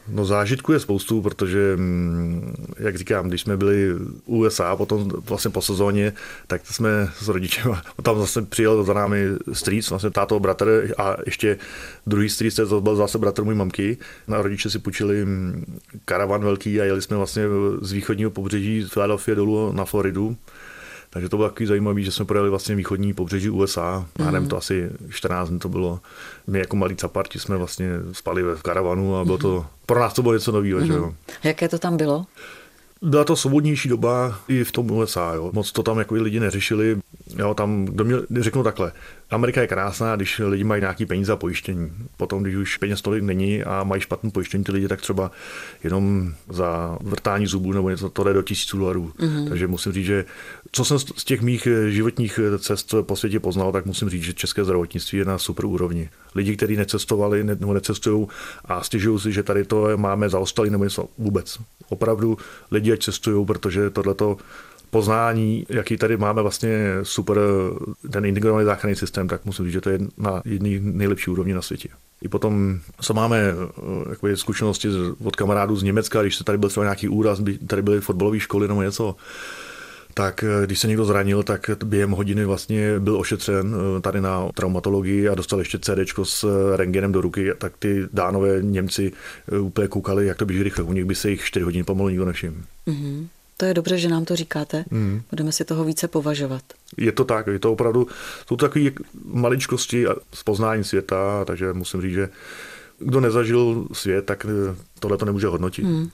No 0.10 0.25
zážitku 0.25 0.74
je 0.74 0.80
spoustu, 0.80 1.22
protože, 1.22 1.74
mm, 1.75 2.54
jak 2.80 2.98
říkám, 2.98 3.28
když 3.28 3.42
jsme 3.42 3.58
byli 3.58 3.96
USA 4.25 4.75
potom 4.75 5.10
vlastně 5.10 5.51
po 5.51 5.62
sezóně, 5.62 6.13
tak 6.48 6.62
jsme 6.66 7.12
s 7.20 7.28
rodičem, 7.28 7.78
tam 8.01 8.20
zase 8.20 8.42
přijel 8.42 8.84
za 8.84 8.94
námi 8.94 9.25
strýc, 9.54 9.89
vlastně 9.89 10.10
táto 10.10 10.39
bratr 10.39 10.94
a 10.98 11.18
ještě 11.25 11.58
druhý 12.08 12.30
strýc, 12.30 12.56
to 12.56 12.82
byl 12.82 12.96
zase 12.96 13.18
bratr 13.18 13.44
můj 13.44 13.56
mamky. 13.56 13.98
Na 14.28 14.42
rodiče 14.42 14.70
si 14.70 14.80
půjčili 14.80 15.25
mm, 15.25 15.80
karavan 16.06 16.44
velký 16.44 16.82
a 16.82 16.84
jeli 16.84 17.01
jsme 17.01 17.18
vlastně 17.18 17.44
z 17.82 17.92
východního 17.92 18.32
pobřeží 18.32 18.82
z 18.82 18.89
Philadelphia 18.89 19.36
dolů 19.36 19.72
na 19.72 19.86
Floridu. 19.86 20.38
Takže 21.10 21.30
to 21.30 21.38
bylo 21.38 21.50
takový 21.50 21.66
zajímavé, 21.66 22.01
že 22.01 22.12
jsme 22.12 22.25
projeli 22.25 22.50
vlastně 22.50 22.75
východní 22.75 23.13
pobřeží 23.13 23.50
USA. 23.50 24.06
Mm. 24.20 24.25
Já 24.25 24.32
nevím, 24.32 24.50
to 24.50 24.58
asi 24.58 24.89
14 25.10 25.50
dní 25.50 25.60
to 25.60 25.70
bylo. 25.70 26.00
My 26.48 26.60
jako 26.60 26.75
malí 26.75 26.96
caparti 26.96 27.39
jsme 27.39 27.58
vlastně 27.58 27.89
spali 28.12 28.44
v 28.44 28.62
karavanu 28.62 29.18
a 29.18 29.25
bylo 29.25 29.38
to, 29.38 29.56
mhm. 29.56 29.66
pro 29.86 30.00
nás 30.00 30.13
to 30.13 30.22
bylo 30.22 30.34
něco 30.34 30.51
nového. 30.51 31.08
Mm. 31.08 31.13
Jaké 31.44 31.70
to 31.70 31.80
tam 31.80 31.98
bylo? 31.98 32.25
Byla 33.01 33.24
to 33.24 33.36
svobodnější 33.36 33.89
doba 33.89 34.39
i 34.48 34.63
v 34.63 34.72
tom 34.72 34.92
USA. 34.92 35.34
Jo. 35.34 35.51
Moc 35.54 35.72
to 35.72 35.84
tam 35.84 36.00
jako 36.00 36.16
lidi 36.16 36.39
neřešili. 36.39 37.00
Jo, 37.38 37.54
tam, 37.54 37.86
kdo 37.86 38.06
měl, 38.06 38.26
řeknu 38.40 38.64
takhle, 38.64 38.92
Amerika 39.30 39.62
je 39.62 39.68
krásná, 39.68 40.16
když 40.16 40.40
lidi 40.40 40.64
mají 40.64 40.82
nějaký 40.82 41.06
peníze 41.06 41.32
a 41.32 41.36
pojištění. 41.36 41.92
Potom, 42.18 42.44
když 42.44 42.56
už 42.56 42.78
peněz 42.78 43.02
tolik 43.02 43.24
není 43.24 43.64
a 43.64 43.84
mají 43.84 44.02
špatné 44.02 44.30
pojištění 44.30 44.64
ty 44.64 44.72
lidi, 44.72 44.88
tak 44.88 45.02
třeba 45.02 45.32
jenom 45.84 46.34
za 46.50 46.98
vrtání 47.02 47.48
zubů 47.48 47.74
nebo 47.74 47.90
něco 47.90 48.10
to 48.10 48.24
jde 48.24 48.34
do 48.34 48.42
tisíců 48.42 48.78
dolarů. 48.78 49.12
Mm-hmm. 49.20 49.50
Takže 49.50 49.68
musím 49.68 49.92
říct, 49.92 50.06
že 50.06 50.26
co 50.72 50.86
jsem 50.86 51.00
z 51.00 51.26
těch 51.26 51.42
mých 51.42 51.68
životních 51.88 52.40
cest 52.60 52.94
po 53.02 53.16
světě 53.16 53.40
poznal, 53.40 53.72
tak 53.72 53.86
musím 53.86 54.10
říct, 54.10 54.24
že 54.24 54.34
české 54.34 54.64
zdravotnictví 54.64 55.18
je 55.18 55.26
na 55.26 55.38
super 55.38 55.66
úrovni. 55.66 56.10
Lidi, 56.36 56.56
kteří 56.56 56.76
necestovali 56.76 57.44
nebo 57.44 57.74
necestují 57.74 58.28
a 58.66 58.84
stěžují 58.84 59.20
si, 59.20 59.32
že 59.32 59.44
tady 59.44 59.66
to 59.66 59.98
máme 59.98 60.30
zaostali 60.30 60.70
nebo 60.70 60.84
něco 60.84 61.08
vůbec. 61.18 61.60
Opravdu 61.90 62.38
lidi 62.72 62.94
ať 62.94 63.04
cestují, 63.04 63.46
protože 63.46 63.90
tohleto 63.90 64.38
poznání, 64.89 65.65
jaký 65.69 65.98
tady 65.98 66.17
máme 66.17 66.41
vlastně 66.41 66.79
super 67.03 67.38
ten 68.12 68.25
integrovaný 68.25 68.65
záchranný 68.65 68.96
systém, 68.96 69.27
tak 69.27 69.46
musím 69.46 69.65
říct, 69.65 69.74
že 69.74 69.81
to 69.81 69.89
je 69.89 70.00
na 70.17 70.41
jedný 70.46 70.79
nejlepší 70.84 71.31
úrovni 71.31 71.53
na 71.53 71.62
světě. 71.62 71.89
I 72.22 72.27
potom, 72.27 72.79
co 73.01 73.13
máme 73.13 73.39
eh, 73.39 74.10
jakoby, 74.10 74.38
zkušenosti 74.38 74.88
od 75.24 75.36
kamarádů 75.36 75.75
z 75.75 75.84
Německa, 75.84 76.22
když 76.22 76.36
se 76.36 76.43
tady 76.43 76.58
byl 76.58 76.69
třeba 76.69 76.84
nějaký 76.84 77.08
úraz, 77.08 77.41
tady 77.67 77.81
byly 77.81 78.01
fotbalové 78.01 78.39
školy 78.39 78.67
nebo 78.67 78.81
něco, 78.81 79.15
tak 80.13 80.43
eh, 80.43 80.65
když 80.65 80.79
se 80.79 80.88
někdo 80.88 81.05
zranil, 81.05 81.43
tak 81.43 81.69
během 81.86 82.12
hodiny 82.12 82.46
vlastně 82.46 83.00
byl 83.00 83.17
ošetřen 83.17 83.75
eh, 83.75 84.01
tady 84.01 84.22
na 84.22 84.50
traumatologii 84.53 85.29
a 85.29 85.36
dostal 85.36 85.60
ještě 85.60 85.79
CD 85.79 86.19
s 86.24 86.46
rengenem 86.75 87.12
do 87.12 87.22
ruky, 87.22 87.51
tak 87.58 87.74
ty 87.79 88.08
dánové 88.13 88.62
Němci 88.62 89.12
úplně 89.60 89.88
koukali, 89.88 90.25
jak 90.27 90.38
to 90.38 90.46
běží 90.46 90.63
rychle. 90.63 90.84
U 90.84 90.93
nich 90.93 91.05
by 91.05 91.15
se 91.15 91.29
jich 91.29 91.43
4 91.43 91.63
hodin 91.63 91.86
pomalu 91.86 92.10
nikdo 92.10 92.25
nevšiml. 92.25 92.58
Mm-hmm. 92.88 93.27
To 93.60 93.66
je 93.66 93.74
dobře, 93.74 93.98
že 93.98 94.10
nám 94.10 94.25
to 94.25 94.36
říkáte. 94.36 94.86
Mm. 94.92 95.22
Budeme 95.30 95.51
si 95.51 95.66
toho 95.66 95.84
více 95.84 96.08
považovat. 96.08 96.62
Je 96.98 97.12
to 97.12 97.25
tak, 97.25 97.48
je 97.48 97.60
to 97.60 97.72
opravdu, 97.72 98.08
jsou 98.48 98.56
to 98.56 98.70
takové 98.70 98.86
maličkosti 99.25 100.06
z 100.34 100.44
poznání 100.44 100.84
světa, 100.84 101.46
takže 101.46 101.74
musím 101.74 102.01
říct, 102.01 102.13
že 102.13 102.30
kdo 103.00 103.20
nezažil 103.20 103.88
svět, 103.94 104.25
tak 104.25 104.46
eh, 104.46 104.75
tohle 105.00 105.18
to 105.18 105.25
nemůže 105.25 105.48
hodnotit. 105.48 105.86
Mm. 105.86 106.10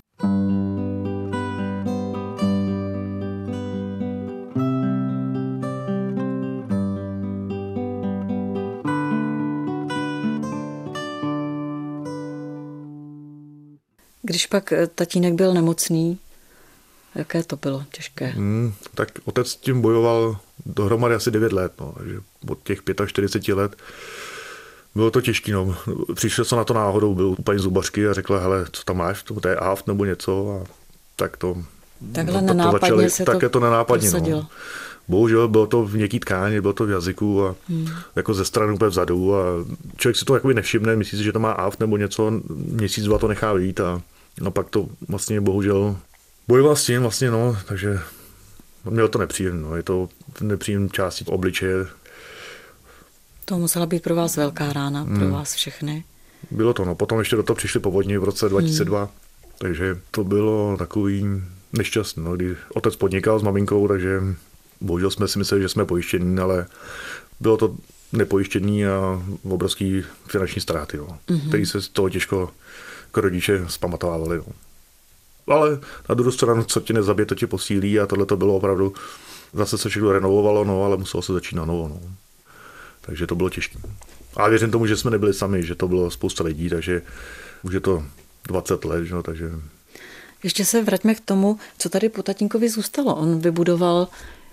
Když 14.22 14.48
pak 14.48 14.72
eh, 14.72 14.88
tatínek 14.88 15.34
byl 15.34 15.54
nemocný, 15.54 16.20
jaké 17.16 17.44
to 17.44 17.56
bylo 17.56 17.84
těžké? 17.92 18.26
Hmm, 18.26 18.74
tak 18.96 19.10
otec 19.26 19.48
s 19.48 19.56
tím 19.56 19.82
bojoval 19.82 20.38
dohromady 20.66 21.16
asi 21.16 21.32
9 21.32 21.54
let, 21.54 21.74
no, 21.80 21.94
takže 21.98 22.20
od 22.50 22.64
těch 22.64 22.80
45 23.08 23.56
let 23.56 23.76
bylo 24.96 25.12
to 25.12 25.22
těžké. 25.22 25.52
No. 25.52 25.76
Přišel 26.16 26.46
jsem 26.46 26.58
na 26.58 26.64
to 26.64 26.74
náhodou, 26.74 27.16
byl 27.16 27.28
u 27.28 27.44
paní 27.44 27.60
zubařky 27.60 28.08
a 28.08 28.14
řekla, 28.14 28.40
hele, 28.40 28.66
co 28.72 28.84
tam 28.84 28.98
máš, 28.98 29.24
to 29.24 29.48
je 29.48 29.56
aft 29.56 29.88
nebo 29.88 30.06
něco 30.06 30.62
a 30.62 30.72
tak 31.16 31.38
to... 31.38 31.58
Takhle 32.12 32.42
no, 32.42 32.54
to, 32.56 32.64
to 32.64 32.72
začali, 32.72 33.10
se 33.10 33.24
tak 33.24 33.40
to 33.40 33.50
to 33.50 33.60
nenápadně. 33.60 34.12
No. 34.12 34.48
Bohužel 35.08 35.48
bylo 35.48 35.68
to 35.68 35.86
v 35.86 35.96
měkký 35.96 36.20
tkáni, 36.20 36.62
bylo 36.62 36.74
to 36.74 36.86
v 36.86 36.90
jazyku 36.90 37.46
a 37.46 37.56
hmm. 37.70 37.88
jako 38.16 38.34
ze 38.34 38.46
strany 38.46 38.74
úplně 38.74 38.90
vzadu 38.90 39.36
a 39.36 39.44
člověk 39.98 40.18
si 40.18 40.26
to 40.26 40.34
jakoby 40.34 40.54
nevšimne, 40.54 40.96
myslí 40.96 41.18
si, 41.18 41.24
že 41.24 41.32
to 41.32 41.40
má 41.40 41.52
aft 41.52 41.80
nebo 41.80 41.98
něco, 41.98 42.32
měsíc, 42.50 43.06
dva 43.06 43.18
to 43.18 43.28
nechá 43.28 43.54
vyjít 43.54 43.80
a 43.80 44.02
no 44.42 44.52
pak 44.52 44.70
to 44.70 44.88
vlastně 45.08 45.42
bohužel 45.42 45.98
bojoval 46.48 46.76
s 46.76 46.86
tím 46.86 47.02
vlastně, 47.02 47.32
no, 47.32 47.58
takže 47.66 48.00
mělo 48.90 49.08
to 49.08 49.20
nepříjemné, 49.20 49.62
no, 49.62 49.76
je 49.76 49.84
to 49.84 50.10
nepříjemné 50.42 50.90
části 50.90 51.26
obličeje. 51.26 51.86
To 53.46 53.58
musela 53.58 53.86
být 53.86 54.04
pro 54.04 54.16
vás 54.16 54.38
velká 54.38 54.74
rána, 54.74 55.02
hmm. 55.02 55.20
pro 55.20 55.30
vás 55.30 55.54
všechny. 55.54 56.04
Bylo 56.52 56.74
to, 56.74 56.86
no, 56.86 56.96
potom 56.96 57.20
ještě 57.20 57.36
do 57.36 57.44
toho 57.44 57.56
přišly 57.56 57.80
povodní 57.80 58.18
v 58.18 58.24
roce 58.24 58.50
2002, 58.50 59.00
hmm. 59.00 59.10
takže 59.58 59.98
to 60.12 60.24
bylo 60.24 60.78
takový 60.78 61.26
nešťastný, 61.74 62.24
no, 62.24 62.36
kdy 62.36 62.56
otec 62.74 62.96
podnikal 62.96 63.40
s 63.40 63.44
maminkou, 63.44 63.88
takže 63.88 64.22
bohužel 64.82 65.12
jsme 65.12 65.28
si 65.28 65.40
mysleli, 65.40 65.62
že 65.62 65.70
jsme 65.70 65.86
pojištění, 65.86 66.40
ale 66.40 66.66
bylo 67.40 67.58
to 67.58 67.76
nepojištění 68.14 68.86
a 68.86 69.24
obrovský 69.44 70.04
finanční 70.28 70.62
ztráty, 70.62 70.98
no, 70.98 71.20
mm-hmm. 71.28 71.48
který 71.48 71.66
se 71.66 71.82
z 71.82 71.88
toho 71.90 72.10
těžko 72.10 72.52
jako 73.06 73.22
rodiče 73.22 73.66
zpamatovávali. 73.68 74.38
No. 74.38 74.46
Ale 75.48 75.80
na 76.10 76.16
druhou 76.16 76.32
stranu, 76.32 76.64
co 76.64 76.80
tě 76.80 76.94
nezabije, 76.94 77.26
to 77.26 77.36
tě 77.36 77.48
posílí 77.48 78.00
a 78.00 78.06
tohle 78.06 78.26
to 78.26 78.38
bylo 78.38 78.56
opravdu, 78.56 78.94
zase 79.54 79.78
se 79.78 79.90
všechno 79.90 80.12
renovovalo, 80.12 80.64
no, 80.64 80.84
ale 80.84 80.98
muselo 80.98 81.24
se 81.24 81.34
začít 81.34 81.56
na 81.56 81.66
novo. 81.66 81.88
No. 81.88 82.00
Takže 83.02 83.28
to 83.28 83.36
bylo 83.36 83.50
těžké. 83.50 83.80
A 84.36 84.50
věřím 84.50 84.72
tomu, 84.72 84.88
že 84.88 84.98
jsme 84.98 85.12
nebyli 85.12 85.34
sami, 85.34 85.64
že 85.64 85.76
to 85.76 85.88
bylo 85.88 86.12
spousta 86.12 86.44
lidí, 86.44 86.70
takže 86.70 87.02
už 87.64 87.74
je 87.74 87.80
to 87.80 88.04
20 88.48 88.86
let, 88.86 89.04
že? 89.04 89.16
takže... 89.22 89.52
Ještě 90.44 90.66
se 90.66 90.84
vraťme 90.84 91.16
k 91.16 91.20
tomu, 91.20 91.60
co 91.78 91.90
tady 91.90 92.10
po 92.10 92.24
tatínkovi 92.24 92.70
zůstalo. 92.70 93.16
On 93.16 93.40
vybudoval 93.40 94.08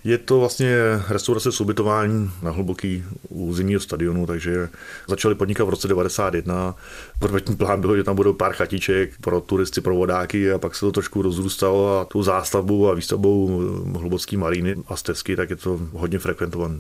je 0.05 0.19
to 0.19 0.41
vlastně 0.41 0.77
restaurace 1.09 1.53
s 1.53 1.61
ubytování 1.61 2.31
na 2.43 2.51
hluboký 2.51 3.05
u 3.29 3.55
zimního 3.55 3.81
stadionu, 3.81 4.27
takže 4.27 4.69
začali 5.09 5.35
podnikat 5.35 5.65
v 5.65 5.71
roce 5.71 5.89
91. 5.89 6.75
Prvotní 7.19 7.57
plán 7.57 7.81
byl, 7.81 7.97
že 7.97 8.05
tam 8.05 8.17
budou 8.17 8.33
pár 8.33 8.53
chatiček 8.53 9.11
pro 9.21 9.41
turisty, 9.41 9.81
pro 9.81 9.95
vodáky 9.95 10.53
a 10.53 10.59
pak 10.59 10.75
se 10.75 10.81
to 10.81 10.93
trošku 10.93 11.23
rozrůstalo 11.23 12.01
a 12.01 12.05
tu 12.05 12.23
zástavbu 12.23 12.89
a 12.89 12.95
výstavbou 12.95 13.61
hlubocké 13.99 14.37
maríny 14.37 14.77
a 14.87 14.97
stezky, 14.97 15.37
tak 15.37 15.51
je 15.51 15.57
to 15.57 15.81
hodně 15.93 16.19
frekventované. 16.19 16.79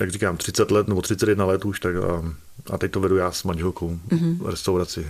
Jak 0.00 0.10
říkám, 0.10 0.36
30 0.36 0.70
let 0.70 0.88
nebo 0.88 1.02
31 1.02 1.44
let 1.44 1.64
už, 1.64 1.80
tak 1.80 1.96
a, 1.96 2.34
a 2.70 2.78
teď 2.78 2.92
to 2.92 3.00
vedu 3.00 3.16
já 3.16 3.32
s 3.32 3.44
manželkou 3.44 3.98
mm-hmm. 4.08 4.46
restauraci. 4.46 5.06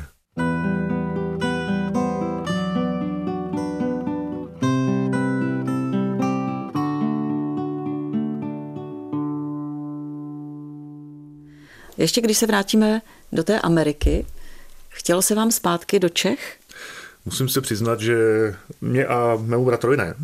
Ještě 12.03 12.21
když 12.21 12.39
se 12.39 12.47
vrátíme 12.47 13.03
do 13.33 13.45
té 13.45 13.61
Ameriky, 13.61 14.27
chtělo 14.89 15.23
se 15.23 15.35
vám 15.35 15.53
zpátky 15.53 15.99
do 15.99 16.09
Čech? 16.09 16.57
Musím 17.25 17.49
se 17.49 17.61
přiznat, 17.61 18.01
že 18.01 18.17
mě 18.81 19.07
a 19.07 19.39
mému 19.43 19.65
bratrovi 19.65 19.97
ne. 19.97 20.15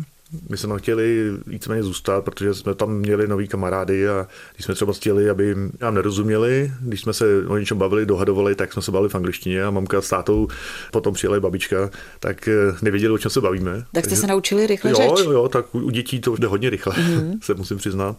My 0.49 0.57
jsme 0.57 0.79
chtěli 0.79 1.31
víceméně 1.47 1.83
zůstat, 1.83 2.25
protože 2.25 2.53
jsme 2.53 2.75
tam 2.75 2.93
měli 2.93 3.27
nový 3.27 3.47
kamarády 3.47 4.09
a 4.09 4.27
když 4.53 4.65
jsme 4.65 4.75
třeba 4.75 4.93
chtěli, 4.93 5.29
aby 5.29 5.55
nám 5.81 5.95
nerozuměli, 5.95 6.71
když 6.81 7.01
jsme 7.01 7.13
se 7.13 7.25
o 7.47 7.57
něčem 7.57 7.77
bavili, 7.77 8.05
dohadovali, 8.05 8.55
tak 8.55 8.73
jsme 8.73 8.81
se 8.81 8.91
bavili 8.91 9.09
v 9.09 9.15
angličtině 9.15 9.63
a 9.63 9.71
mamka 9.71 10.01
s 10.01 10.09
tátou, 10.09 10.47
potom 10.91 11.13
přijela 11.13 11.39
babička, 11.39 11.89
tak 12.19 12.47
eh, 12.47 12.53
nevěděli, 12.81 13.13
o 13.13 13.17
čem 13.17 13.31
se 13.31 13.41
bavíme. 13.41 13.85
Tak 13.91 14.05
jste 14.05 14.15
se 14.15 14.27
naučili 14.27 14.67
rychle 14.67 14.91
jo, 14.91 14.97
řeč? 14.97 15.25
Jo, 15.25 15.31
jo, 15.31 15.49
tak 15.49 15.75
u 15.75 15.89
dětí 15.89 16.19
to 16.19 16.35
jde 16.35 16.47
hodně 16.47 16.69
rychle, 16.69 16.95
mm-hmm. 16.95 17.39
se 17.43 17.53
musím 17.53 17.77
přiznat. 17.77 18.17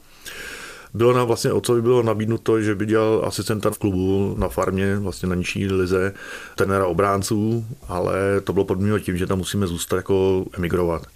Bylo 0.94 1.12
nám 1.12 1.26
vlastně 1.26 1.52
otcovi 1.52 1.82
bylo 1.82 2.02
nabídnuto, 2.02 2.60
že 2.60 2.74
by 2.74 2.86
dělal 2.86 3.22
asistenta 3.26 3.70
v 3.70 3.78
klubu 3.78 4.34
na 4.38 4.48
farmě, 4.48 4.96
vlastně 4.96 5.28
na 5.28 5.34
nižší 5.34 5.66
lize, 5.66 6.14
trenéra 6.56 6.86
obránců, 6.86 7.66
ale 7.88 8.40
to 8.40 8.52
bylo 8.52 8.64
podmíněno 8.64 8.98
tím, 8.98 9.16
že 9.16 9.26
tam 9.26 9.38
musíme 9.38 9.66
zůstat 9.66 9.96
jako 9.96 10.44
emigrovat. 10.52 11.06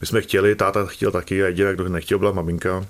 My 0.00 0.06
jsme 0.06 0.20
chtěli, 0.20 0.54
táta 0.54 0.86
chtěl 0.86 1.10
taky 1.10 1.44
a 1.44 1.46
jediná, 1.46 1.72
kdo 1.72 1.88
nechtěl, 1.88 2.18
byla 2.18 2.32
maminka. 2.32 2.86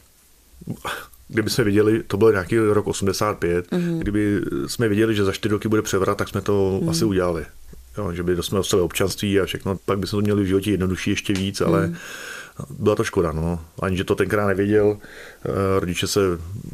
Kdyby 1.29 1.51
jsme 1.51 1.65
viděli, 1.65 2.03
to 2.03 2.17
byl 2.17 2.33
nějaký 2.33 2.59
rok 2.59 2.87
85, 2.87 3.71
mm-hmm. 3.71 3.99
kdyby 3.99 4.41
jsme 4.67 4.89
viděli, 4.89 5.15
že 5.15 5.25
za 5.25 5.33
čtyři 5.33 5.53
roky 5.53 5.69
bude 5.69 5.83
převrat, 5.83 6.19
tak 6.19 6.29
jsme 6.29 6.41
to 6.41 6.81
mm. 6.83 6.89
asi 6.89 7.05
udělali. 7.05 7.47
Jo, 7.99 8.13
že 8.13 8.23
by 8.23 8.37
jsme 8.41 8.59
dostali 8.59 8.83
občanství 8.83 9.41
a 9.41 9.47
všechno, 9.47 9.79
pak 9.85 9.99
bychom 9.99 10.21
to 10.21 10.25
měli 10.25 10.43
v 10.43 10.47
životě 10.47 10.71
jednodušší 10.71 11.11
ještě 11.11 11.33
víc, 11.33 11.61
ale 11.61 11.87
mm 11.87 11.97
byla 12.71 12.97
to 12.97 13.05
škoda, 13.05 13.33
no. 13.33 13.61
Ani, 13.83 13.97
že 13.97 14.05
to 14.05 14.15
tenkrát 14.15 14.47
nevěděl, 14.47 14.97
eh, 14.99 15.81
rodiče 15.81 16.07
se 16.07 16.21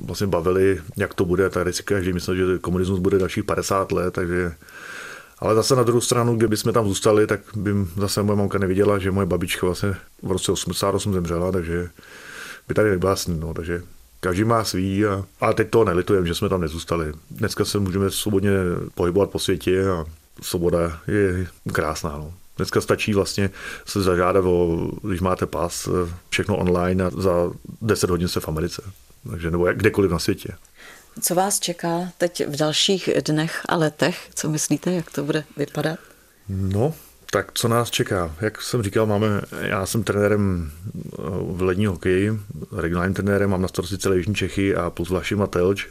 vlastně 0.05 0.27
bavili, 0.27 0.81
jak 0.97 1.15
to 1.15 1.25
bude, 1.25 1.51
tady 1.51 1.73
si 1.73 1.83
každý 1.83 2.13
myslel, 2.13 2.37
že 2.37 2.59
komunismus 2.59 2.99
bude 2.99 3.19
dalších 3.19 3.45
50 3.45 3.93
let, 3.93 4.15
takže 4.15 4.53
ale 5.39 5.55
zase 5.55 5.77
na 5.77 5.83
druhou 5.83 6.01
stranu, 6.01 6.37
kdyby 6.37 6.57
jsme 6.57 6.73
tam 6.73 6.89
zůstali, 6.89 7.27
tak 7.27 7.41
by 7.57 7.71
zase 7.97 8.23
moje 8.23 8.37
mamka 8.37 8.59
neviděla, 8.59 8.99
že 8.99 9.11
moje 9.11 9.27
babička 9.27 9.67
vlastně 9.67 9.95
v 10.23 10.33
roce 10.33 10.53
88 10.53 11.13
zemřela, 11.13 11.53
takže 11.53 11.89
by 12.69 12.75
tady 12.75 12.91
nebyla 12.91 13.17
s 13.17 13.27
ní, 13.27 13.41
no, 13.41 13.55
takže 13.55 13.83
každý 14.21 14.45
má 14.45 14.65
svý, 14.65 15.07
a, 15.07 15.25
a 15.41 15.53
teď 15.53 15.71
to 15.71 15.85
nelitujem, 15.85 16.27
že 16.27 16.35
jsme 16.35 16.49
tam 16.49 16.61
nezůstali. 16.61 17.13
Dneska 17.31 17.65
se 17.65 17.79
můžeme 17.79 18.11
svobodně 18.11 18.51
pohybovat 18.95 19.31
po 19.31 19.39
světě 19.39 19.89
a 19.89 20.05
svoboda 20.43 21.01
je 21.07 21.47
krásná. 21.73 22.11
No. 22.11 22.35
Dneska 22.61 22.81
stačí 22.81 23.15
vlastně 23.15 23.51
se 23.87 24.03
zažádat 24.03 24.45
o, 24.45 24.91
když 25.03 25.21
máte 25.21 25.47
pas, 25.47 25.89
všechno 26.29 26.57
online 26.57 27.05
a 27.05 27.11
za 27.11 27.51
10 27.83 28.11
hodin 28.11 28.29
se 28.29 28.41
v 28.41 28.49
Americe. 28.49 28.83
Takže 29.31 29.51
nebo 29.51 29.73
kdekoliv 29.73 30.11
na 30.11 30.19
světě. 30.19 30.49
Co 31.21 31.35
vás 31.35 31.61
čeká 31.61 32.09
teď 32.19 32.47
v 32.47 32.57
dalších 32.57 33.11
dnech 33.25 33.63
a 33.69 33.77
letech? 33.77 34.29
Co 34.35 34.49
myslíte, 34.49 34.93
jak 34.93 35.11
to 35.11 35.25
bude 35.25 35.45
vypadat? 35.57 35.99
No, 36.49 36.95
tak 37.31 37.51
co 37.55 37.69
nás 37.69 37.91
čeká? 37.91 38.35
Jak 38.41 38.63
jsem 38.63 38.83
říkal, 38.83 39.07
máme, 39.07 39.41
já 39.61 39.87
jsem 39.87 40.05
trenérem 40.05 40.73
v 41.41 41.63
lední 41.63 41.87
hokeji, 41.87 42.41
regionálním 42.77 43.15
trenérem, 43.15 43.51
mám 43.51 43.63
na 43.63 43.69
starosti 43.69 43.99
celé 43.99 44.17
Jižní 44.17 44.35
Čechy 44.35 44.75
a 44.77 44.91
plus 44.91 45.09
Vlašim 45.09 45.43
a 45.43 45.47
Telč, 45.47 45.87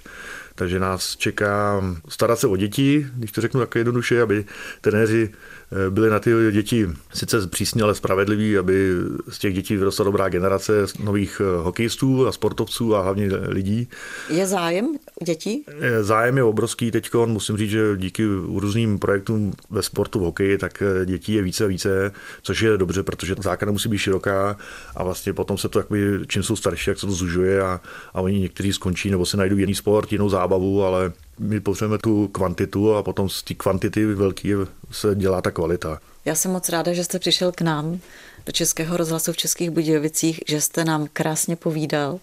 takže 0.56 0.80
nás 0.80 1.16
čeká 1.16 1.84
starat 2.10 2.40
se 2.40 2.48
o 2.48 2.56
děti, 2.56 3.08
když 3.16 3.32
to 3.32 3.42
řeknu 3.42 3.60
tak 3.60 3.76
jednoduše, 3.76 4.22
aby 4.22 4.46
trenéři 4.82 5.30
Eh, 5.72 5.90
byly 5.90 6.10
na 6.10 6.20
ty 6.20 6.32
děti 6.52 6.90
sice 7.14 7.48
přísně, 7.48 7.84
ale 7.84 7.96
spravedliví, 7.96 8.58
aby 8.58 8.92
z 9.30 9.40
těch 9.40 9.54
dětí 9.54 9.76
vyrostla 9.76 10.06
dobrá 10.06 10.30
generace 10.30 10.86
nových 11.04 11.42
eh, 11.42 11.58
hokejistů 11.64 12.28
a 12.28 12.32
sportovců 12.32 12.96
a 12.96 13.02
hlavně 13.02 13.30
lidí. 13.48 13.88
Je 14.30 14.48
zájem 14.48 14.96
dětí? 15.24 15.66
Eh, 15.68 16.04
zájem 16.04 16.38
je 16.38 16.44
obrovský 16.44 16.92
teď. 16.92 17.10
Musím 17.26 17.58
říct, 17.58 17.70
že 17.70 17.98
díky 17.98 18.26
různým 18.56 19.00
projektům 19.00 19.54
ve 19.70 19.82
sportu 19.82 20.20
v 20.20 20.24
hokeji, 20.24 20.58
tak 20.58 20.84
dětí 21.06 21.34
je 21.34 21.42
více 21.42 21.64
a 21.64 21.68
více, 21.68 22.12
což 22.42 22.62
je 22.62 22.78
dobře, 22.78 23.04
protože 23.04 23.36
základna 23.40 23.72
musí 23.72 23.90
být 23.90 23.98
široká 23.98 24.58
a 24.96 25.04
vlastně 25.04 25.34
potom 25.34 25.58
se 25.58 25.70
to, 25.70 25.80
jakoby, 25.80 26.20
čím 26.28 26.44
jsou 26.44 26.56
starší, 26.56 26.90
jak 26.90 27.00
se 27.00 27.06
to 27.06 27.12
zužuje 27.12 27.62
a, 27.62 27.82
a 28.14 28.22
oni 28.22 28.40
někteří 28.40 28.74
skončí 28.74 29.12
nebo 29.12 29.26
si 29.26 29.38
najdou 29.38 29.58
jiný 29.58 29.76
sport, 29.76 30.12
jinou 30.12 30.30
zábavu, 30.50 30.84
ale 30.84 31.12
my 31.40 31.60
potřebujeme 31.60 31.98
tu 31.98 32.28
kvantitu 32.28 32.96
a 32.96 33.04
potom 33.04 33.30
z 33.30 33.44
té 33.44 33.54
kvantity 33.54 34.06
velký 34.06 34.54
se 34.92 35.16
dělá 35.16 35.42
ta 35.42 35.52
kvalita. 35.52 36.00
Já 36.26 36.36
jsem 36.36 36.52
moc 36.52 36.70
ráda, 36.70 36.94
že 36.94 37.04
jste 37.04 37.20
přišel 37.20 37.52
k 37.52 37.62
nám 37.62 38.00
do 38.46 38.52
Českého 38.52 38.98
rozhlasu 38.98 39.34
v 39.34 39.38
Českých 39.38 39.70
Budějovicích, 39.70 40.40
že 40.48 40.62
jste 40.62 40.86
nám 40.86 41.08
krásně 41.14 41.56
povídal 41.56 42.20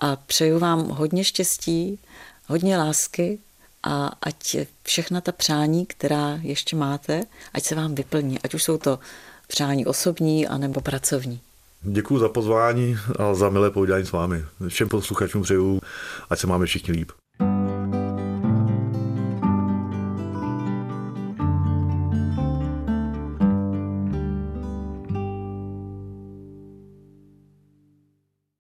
a 0.00 0.16
přeju 0.16 0.58
vám 0.58 0.88
hodně 0.88 1.24
štěstí, 1.24 1.98
hodně 2.46 2.78
lásky 2.78 3.38
a 3.82 4.12
ať 4.22 4.56
všechna 4.82 5.20
ta 5.20 5.32
přání, 5.32 5.86
která 5.86 6.38
ještě 6.42 6.76
máte, 6.76 7.22
ať 7.54 7.64
se 7.64 7.74
vám 7.74 7.94
vyplní, 7.94 8.38
ať 8.44 8.54
už 8.54 8.62
jsou 8.62 8.78
to 8.78 8.98
přání 9.46 9.86
osobní 9.86 10.46
anebo 10.46 10.80
pracovní. 10.80 11.40
Děkuji 11.82 12.18
za 12.18 12.28
pozvání 12.28 12.96
a 13.18 13.34
za 13.34 13.48
milé 13.48 13.70
povídání 13.70 14.06
s 14.06 14.12
vámi. 14.12 14.44
Všem 14.68 14.88
posluchačům 14.88 15.42
přeju, 15.42 15.80
ať 16.30 16.38
se 16.38 16.46
máme 16.46 16.66
všichni 16.66 16.92
líp. 16.92 17.10
Música 17.40 17.99